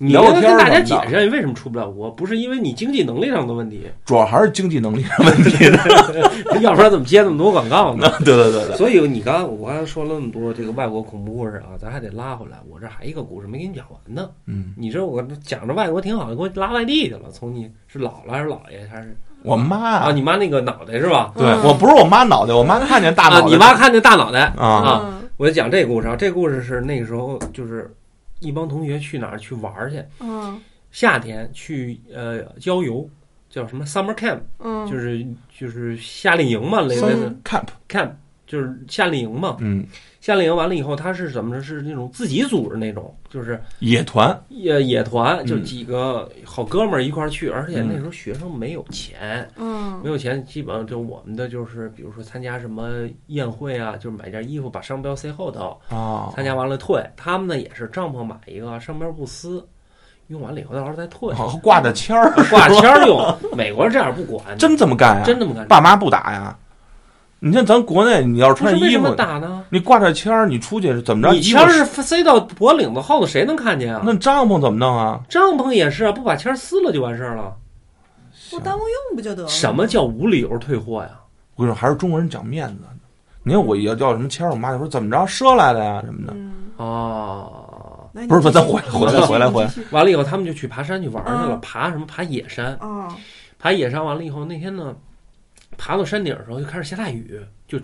[0.02, 5.66] 你应聊个天儿该跟大家解释，你为什么出不了国，不是因为你经济能力上的问题，主要还是经济能力上问题。
[6.64, 8.10] 要不然怎么接那么多广告呢？
[8.24, 12.58] 对对对对，所以你刚刚我刚才说了那么多这个外国恐怖故事啊，咱还得拉回来。
[12.70, 14.30] 我这还一个故事没给你讲完呢。
[14.47, 17.30] 嗯，你这我讲着外国挺好，给我拉外地去了。
[17.34, 20.12] 从你是姥姥还是姥爷还是我妈啊？
[20.14, 21.34] 你妈那个脑袋是吧？
[21.36, 27.89] 对嗯我不是我妈脑袋，我妈看见大脑啊，你妈看见大脑袋啊我就讲这个故事啊，这个故事是那个时候就是
[28.40, 30.60] 一帮同学去哪儿去玩儿去，嗯。
[30.92, 33.08] 夏天去呃郊游，
[33.48, 35.24] 叫什么？Summer camp，嗯，就是
[35.56, 37.02] 就是夏令营嘛，类似。
[37.02, 38.12] 的 camp，camp
[38.48, 39.58] 就是夏令营嘛。
[39.60, 39.86] 嗯，
[40.30, 41.60] 夏令营完了以后，他是怎么着？
[41.60, 57.04] 是那种自己组织那种，就是野团，野野团，就嗯几个好哥们儿一块儿去，而且嗯那时候学生没有钱，嗯没有钱，基本上就我们的就是，比如说参加什么宴会啊，就是买件衣服把商标塞后头，啊，参加完了退。
[57.18, 59.68] 他们呢也是帐篷买一个，商标不撕，
[60.28, 63.36] 用完了以后到时候再退，好挂着签儿，挂签儿用。
[63.58, 65.24] 美国人这样不管，真这么干呀？
[65.26, 65.68] 真这么干。
[65.68, 66.56] 爸妈不打呀？
[67.40, 69.64] 你像咱国内，你要是不是为什么穿衣服，打呢？
[69.70, 71.34] 你挂着签儿，你出去是怎么着？
[71.34, 74.02] 你签儿是塞到脖领子后头，谁能看见啊？
[74.06, 75.22] 那帐篷怎么弄啊？
[75.30, 77.56] 帐篷也是啊，不把签儿撕了就完事儿了。
[78.52, 79.48] 不耽误用不就得了？
[79.50, 81.12] 什么叫无理由退货呀？
[81.56, 82.84] 我跟你说，还是中国人讲面子。
[83.44, 86.34] 你看我要要什么签儿，我妈就说怎么着赊来的呀什么的。
[86.36, 92.06] 嗯，哦，来不是不是咱回来回来回来回来完了以后，他们就去爬山去玩去了，嗯爬什么？
[92.06, 92.76] 爬野山。
[92.82, 93.08] 啊，
[93.58, 94.94] 爬野山完了以后，那天呢，
[95.80, 97.80] 爬到山顶的时候就开始下大雨，就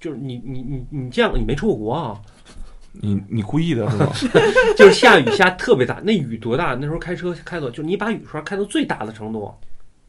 [0.00, 1.38] 就是你你你你见过？
[1.38, 2.18] 你没出过国啊？
[2.92, 4.08] 你你故意的是吗？
[4.76, 6.74] 就是下雨下特别大，那雨多大？
[6.74, 9.52] 那时候开车开到，就是你把雨刷开到最大的程度，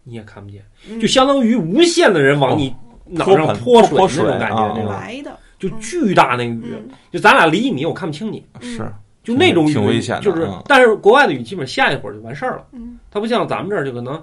[0.03, 2.73] 你也看不见，嗯就相当于无限的人往你
[3.05, 8.45] 脑上泼泼泼水水那种感觉，啊那种来的，就巨大那雨，嗯就咱俩离一米，我看不清你。
[8.61, 8.87] 是，
[9.23, 14.21] 就那种雨挺危险的就是嗯，但是国外的雨基本下一会儿就完事儿了，嗯它不像咱们这儿就可能，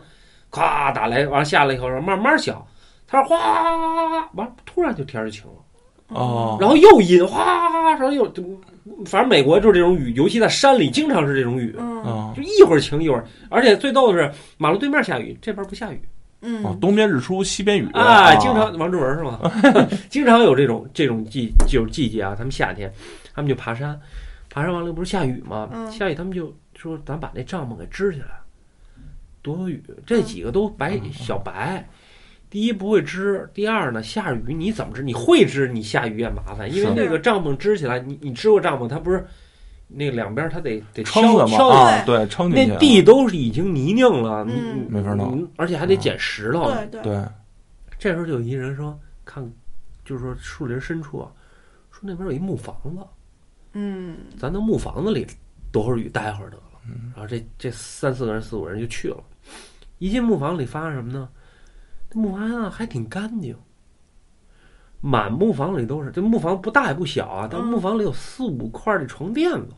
[0.52, 2.64] 咔打雷，完了下来以后慢慢小，
[3.12, 8.42] 它是哗，完了突然就天儿就晴了，哦，然后又阴，哗，然后又就，
[9.04, 11.76] 反正美国就是这种雨，尤其在山里经常是这种雨，
[12.34, 16.00] 就一会儿晴一会儿，而且最逗的是马路对面下雨，这边不下雨，
[16.40, 19.38] 嗯哦，东边日出西边雨，哎，啊经常王志文是吗？
[20.08, 22.90] 经常有这种这种季就是季节啊，他们夏天
[23.34, 24.00] 他们就爬山，
[24.48, 25.68] 爬山完了不是下雨吗？
[25.74, 28.40] 嗯下雨他们就说咱把那帐篷给支起来，
[29.42, 29.82] 躲躲雨。
[30.06, 31.86] 这几个都白小白，
[32.52, 35.02] 第一不会织，第二呢下雨你怎么织？
[35.02, 39.26] 你会织，你下雨也麻烦，因为那个帐篷支起来，你你支过帐篷，它不是
[39.88, 44.84] 那个两边它得得撑的嘛啊，对，撑进去那地都是已经泥泞了，你嗯。
[44.84, 45.48] 你没法弄。
[45.56, 46.70] 而且还得捡石头。
[46.70, 47.24] 对对，对，
[47.98, 49.42] 这时候就有一人说，看，
[50.04, 51.32] 就是说树林深处啊，
[51.90, 53.02] 说那边有一木房子，
[53.72, 54.14] 嗯。
[54.38, 55.26] 咱到木房子里
[55.72, 56.64] 躲会儿雨，待会儿得了。
[57.14, 59.24] 然后这这三四个人、四五个人就去了。
[59.96, 61.26] 一进木房里，发现什么呢？
[62.12, 63.56] 这木房啊还挺干净，
[65.00, 66.10] 满木房里都是。
[66.10, 69.68] 这木房不大也不小啊，但嗯木房里有四五块的床垫子。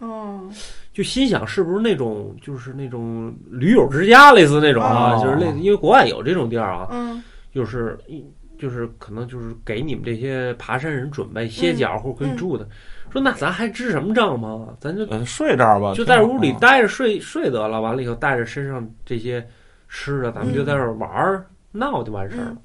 [0.00, 0.50] 哦，
[0.92, 7.22] 就心想是不是那种就是那种驴友之家类似那种啊，哦就是类似，因为国外有这种地儿啊，嗯
[7.54, 8.24] 就是一
[8.58, 12.66] 就是可能就是给你们这些爬山人准备歇脚或者可以住的。
[13.12, 14.74] 说那咱还支什么帐篷啊？
[14.80, 17.80] 咱就呃，睡这儿吧，就在屋里待着睡睡得了。
[17.80, 19.46] 完了以后带着身上这些
[19.94, 22.56] 吃的，咱们就在这儿玩儿闹就完事儿了。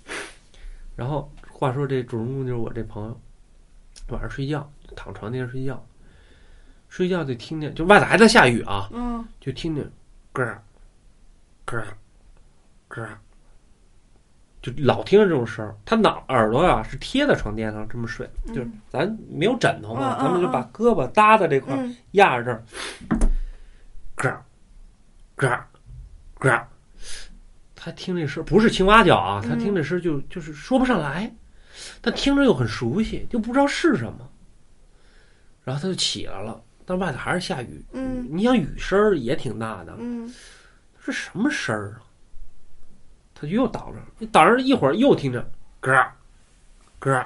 [0.95, 3.19] 然后话说这主人公就是我这朋友，
[4.07, 5.85] 晚上睡觉躺床垫上睡觉，
[6.87, 9.83] 睡觉就听见就外头还在下雨啊，嗯就听见
[10.31, 10.45] 咯
[11.65, 11.83] 咯
[12.87, 13.05] 咯，
[14.61, 15.75] 就老听着这种声儿。
[15.85, 22.63] 他脑耳朵啊是贴在床垫上这么睡，就是咱没有枕头嘛，咱们就把胳膊搭在这块，嗯压着这儿，
[24.15, 24.31] 咯
[25.35, 25.49] 咯
[26.39, 26.67] 咯儿。
[27.87, 31.33] 他听这声不是青蛙叫啊，他听这声就就是说不上来，
[32.01, 34.29] 但听着又很熟悉，就不知道是什么。
[35.63, 37.81] 然后他就起来了，但外头还是下雨。
[37.93, 40.29] 嗯你想雨声也挺大的，嗯
[40.99, 42.03] 是什么声儿啊？
[43.33, 46.11] 他就又倒着，倒着一会儿又听着咯儿
[46.99, 47.25] 咯，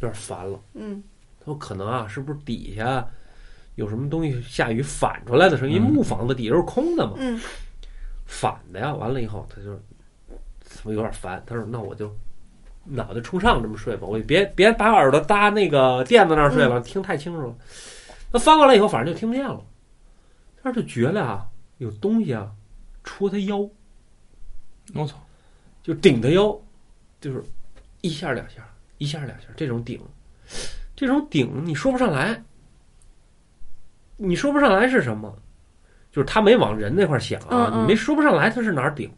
[0.00, 0.60] 有点烦了。
[0.74, 1.00] 嗯
[1.38, 3.06] 他说可能啊，是不是底下
[3.76, 5.76] 有什么东西下雨反出来的声音？
[5.76, 7.40] 因为嗯木房子底下是空的嘛，嗯
[8.30, 8.94] 反的呀。
[8.94, 9.78] 完了以后，他就
[10.84, 12.10] 我有点烦，他说那我就
[12.84, 17.54] 脑袋冲上这么睡吧，我也别别把耳朵搭那个垫子那儿睡了，听太清楚了。
[18.32, 19.60] 那翻过来以后，反正就听不见了，
[20.62, 21.46] 但是就觉得啊，
[21.78, 22.50] 有东西啊
[23.02, 23.68] 戳他腰，
[24.94, 25.16] 我操，
[25.82, 26.56] 就顶他腰，
[27.20, 27.42] 就是
[28.00, 28.66] 一下两下，
[28.98, 30.00] 一下两下，这种顶，
[30.94, 32.42] 这种顶你说不上来，
[34.16, 35.36] 你说不上来是什么，
[36.10, 39.10] 就是他没往人那块儿想啊，你没说不上来他是哪儿顶。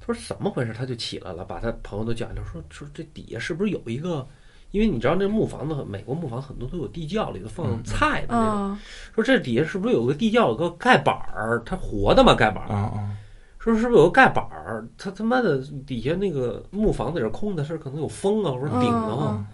[0.00, 0.72] 他说怎么回事？
[0.72, 4.26] 他就起来了，把他朋友都叫来，说说这底下是不是有一个？
[4.70, 8.62] 因为你知道那木房子，美国木房很多都有地窖，里头放嗯菜的那种。
[8.62, 8.80] 啊
[9.14, 11.62] 说这底下是不是有个地窖，有个盖板儿？
[11.64, 12.68] 它活的嘛，盖板儿。
[12.74, 13.16] 啊啊，
[13.58, 14.86] 说是不是有个盖板儿？
[14.98, 19.36] 他他妈的底下那个木房子也是空的，是可能有风啊，或者顶的嘛。
[19.38, 19.46] 嗯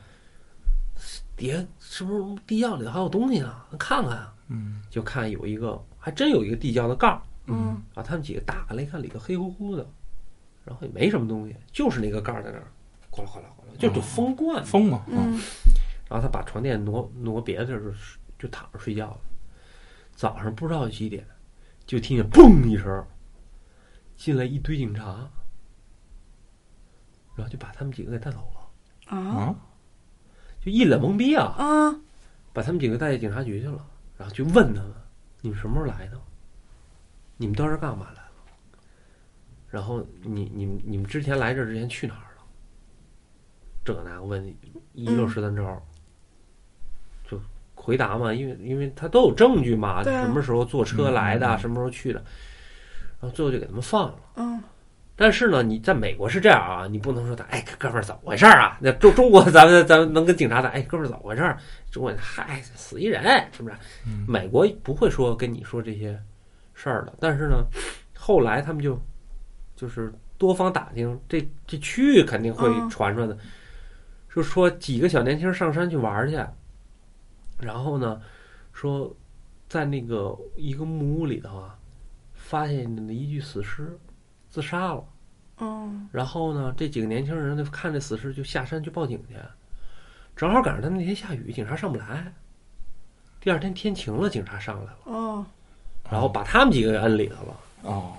[1.36, 3.52] 底下是不是地窖里还有东西呢？
[3.78, 4.82] 看看啊，嗯。
[4.90, 7.82] 就看有一个，还真有一个地窖的盖儿嗯。
[7.94, 8.02] 啊。
[8.02, 9.86] 他们几个打开来一看，里头黑乎乎的，
[10.64, 12.66] 然后也没什么东西，就是那个盖儿在那儿，
[13.10, 14.64] 哗啦哗啦哗啦，就就风灌嘛。
[14.64, 15.38] 风嘛，嗯。
[16.08, 17.94] 然后他把床垫挪挪别的地儿，
[18.38, 19.20] 就躺着睡觉了。
[20.14, 21.26] 早上不知道几点，
[21.86, 23.04] 就听见嘣一声，
[24.16, 25.28] 进来一堆警察，
[27.34, 29.18] 然后就把他们几个给带走了，啊。
[29.18, 29.54] 啊，
[30.60, 32.00] 就一脸懵逼啊，啊。
[32.52, 33.84] 把他们几个带去警察局去了，
[34.16, 34.92] 然后就问他们
[35.42, 36.20] ：“你们什么时候来的？
[37.36, 38.30] 你们到这干嘛来了？
[39.68, 42.42] 然后你你们你们之前来这之前去哪儿了？
[43.84, 44.56] 这个那个问
[44.92, 45.82] 一溜十三招，
[47.28, 47.40] 就
[47.74, 52.20] 回答嘛，因为因为他都有证据嘛，什么时候坐车来的，什么时候去的，
[53.20, 54.18] 然后最后就给他们放了。
[54.36, 54.62] 嗯
[55.16, 58.76] 但是呢，你在美国是这样啊，你不能说他，哎，哥们儿怎么回事儿啊？
[58.80, 61.56] 那中中国咱们咱们能跟警察打，哎，哥们儿怎么回事儿？
[61.90, 63.76] 中国嗨死一人，是不是？
[64.06, 66.20] 嗯美国不会说跟你说这些
[66.74, 67.14] 事儿的。
[67.20, 67.64] 但是呢，
[68.16, 69.00] 后来他们就
[69.76, 73.38] 就是多方打听，这这区域肯定会嗯传出来的，
[74.34, 76.36] 就说几个小年轻上山去玩儿去，
[77.60, 78.20] 然后呢，
[78.72, 79.14] 说
[79.68, 81.78] 在那个一个木屋里头啊，
[82.32, 83.96] 发现了一具死尸，
[84.50, 85.04] 自杀了。
[85.60, 89.36] 嗯然后呢，这几个年轻人就看这死尸就下山去报警去，
[90.34, 92.32] 正好赶上他们那天下雨，警察上不来。
[93.40, 95.46] 第二天天晴了，警察上来了，哦
[96.10, 97.56] 然后把他们几个给摁里头了。
[97.82, 98.12] 哦，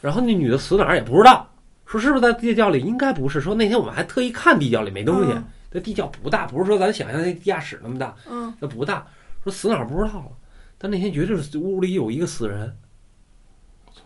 [0.00, 1.48] 然后那女的死哪儿也不知道，
[1.86, 2.80] 说是不是在地窖里？
[2.80, 3.40] 应该不是。
[3.40, 9.06] 说那天我们还特意看地窖里没东西嗯，那地窖不大，不是说咱想象那地下室那么大，嗯那不大。
[9.44, 10.32] 说死哪儿不知道了，
[10.78, 12.76] 但那天绝对是屋里有一个死人，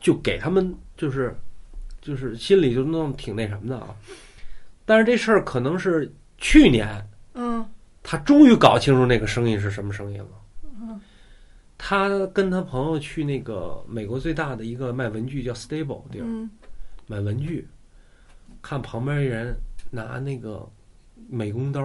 [0.00, 1.36] 就给他们就是
[2.06, 3.88] 就是心里就弄得挺那什么的啊。
[4.84, 7.04] 但是这事儿可能是去年
[7.34, 7.66] 嗯
[8.02, 10.28] 他终于搞清楚那个声音是什么声音了。
[10.80, 11.00] 嗯
[11.76, 16.48] 他跟他朋友去那个美国最大的一个卖文具叫 Stable 地儿嗯
[17.06, 17.66] 买文具，
[18.62, 19.54] 看旁边一人
[19.90, 20.66] 拿那个
[21.28, 21.80] 美工刀，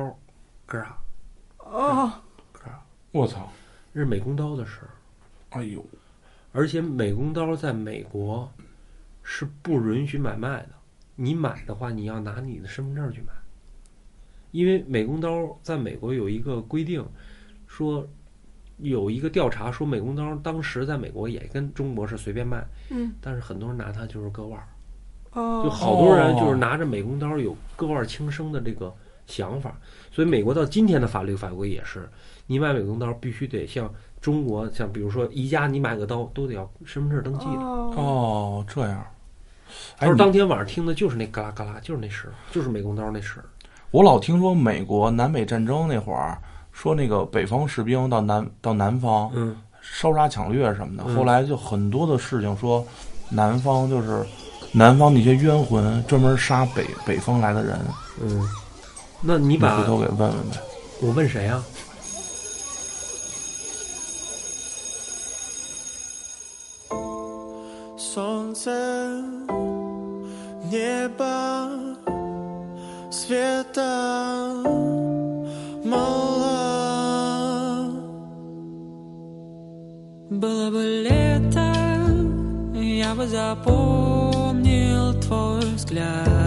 [0.67, 0.97] 咯啊
[1.57, 2.13] 哦
[2.53, 2.81] 咯啊，
[3.11, 3.51] 我操，
[3.93, 4.89] 这是美工刀的事儿。
[5.49, 5.85] 哎呦，
[6.53, 8.49] 而且美工刀在美国
[9.23, 10.69] 是不允许买卖的，
[11.15, 13.33] 你买的话，你要拿你的身份证去买，
[14.51, 17.05] 因为美工刀在美国有一个规定，
[17.67, 18.07] 说
[18.77, 23.11] 有一个调查说美工刀当时在美国也跟中国是随便卖，嗯。
[23.21, 24.67] 但是很多人拿它就是割腕儿，
[25.33, 25.63] 哦。
[25.63, 28.93] 就好多人就是拿着美工刀有割腕轻生的这个
[29.27, 29.73] 想法，
[30.11, 32.09] 所以美国到今天的法律法规也是，
[32.47, 37.61] 你买美工刀必须得像中国，像比如说宜家，你买个刀都得要身份证登记的。
[37.61, 39.05] 哦，哦，这样。
[39.97, 43.45] 他说哎你当天晚上听的就是那嘎啦嘎啦，就是那声儿，就是美工刀那声儿。
[43.91, 46.37] 我老听说美国南北战争那会儿，
[46.71, 52.85] 说那个北方士兵到南到南方嗯，烧杀抢掠什么的，嗯后来就很多的事情说，
[53.29, 54.25] 南方就是
[54.73, 57.79] 南方那些冤魂专门杀北北方来的人，
[58.21, 58.47] 嗯，
[59.20, 60.60] 那你你把回头给问问呗。
[61.00, 61.62] 我问谁啊？
[67.98, 68.70] Солнце,
[70.70, 71.68] небо,
[73.10, 74.54] света
[75.84, 76.46] мало.
[80.30, 81.74] Было бы лето,
[82.74, 86.39] я бы запомнил твой взгляд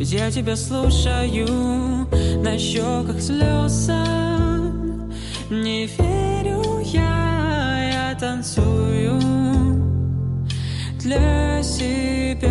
[0.00, 2.08] Ведь я тебя слушаю,
[2.42, 3.92] на щеках слезы
[5.50, 9.20] Не верю я, я танцую
[11.00, 12.48] для себя.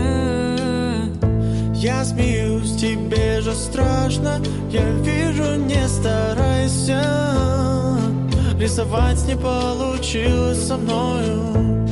[1.73, 4.39] Я смеюсь, тебе же страшно.
[4.69, 7.01] Я вижу, не старайся.
[8.59, 11.89] Рисовать не получилось со мною.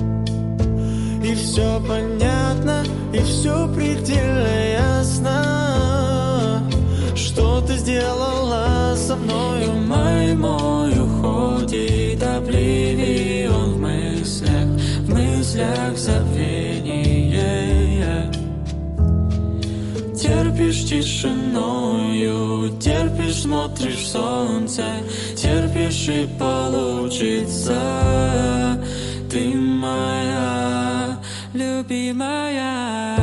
[1.23, 6.63] И все понятно, и все предельно ясно
[7.15, 14.67] Что ты сделала со мною май мой уходит обливион в мыслях,
[15.01, 17.38] в мыслях забвение.
[20.15, 24.84] Терпишь тишиною, терпишь, смотришь солнце,
[25.35, 27.79] терпишь и получится.
[29.29, 30.66] Ты моя
[31.57, 33.17] любимая.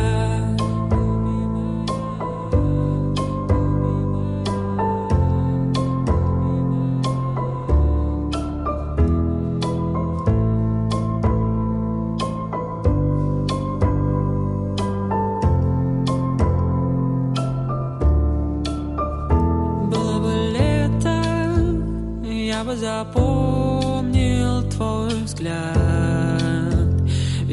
[22.77, 26.34] запомнил твой взгляд.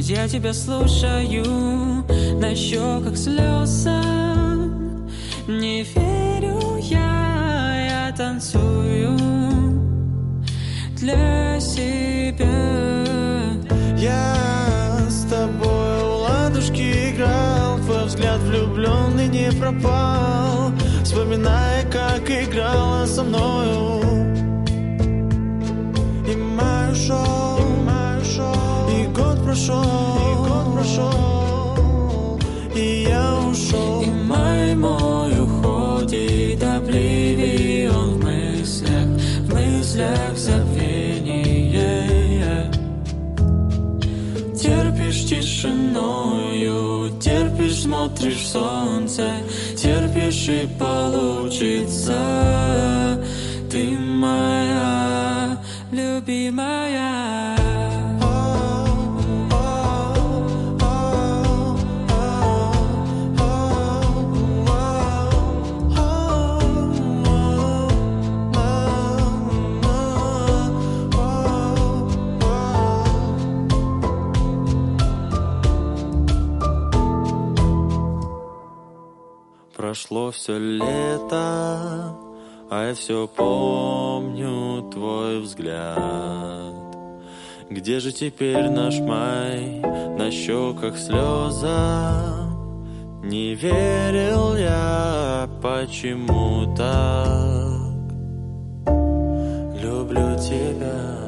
[0.02, 2.03] Ведь я тебя слушаю,
[2.40, 4.02] на щеках слезы
[5.48, 9.15] Не верю я, я танцую
[10.98, 12.49] для себя.
[13.95, 20.72] Я с тобой в ладушки играл Твой взгляд влюбленный не пропал.
[21.03, 24.01] Вспоминая, как играла со мною
[29.52, 32.40] прошел, и год прошел
[32.73, 39.07] И я ушел И май мой уходит обливион в мыслях,
[39.41, 41.82] в мыслях забвение.
[44.56, 49.34] Терпишь тишиною, терпишь, смотришь солнце,
[49.76, 52.18] терпишь и получится.
[53.69, 55.57] Ты моя
[55.91, 57.11] любимая.
[79.92, 82.16] Прошло все лето,
[82.70, 86.96] а я все помню твой взгляд.
[87.70, 89.82] Где же теперь наш май?
[90.18, 92.24] На щеках слеза.
[93.22, 97.82] Не верил я, почему так?
[99.84, 101.20] Люблю тебя.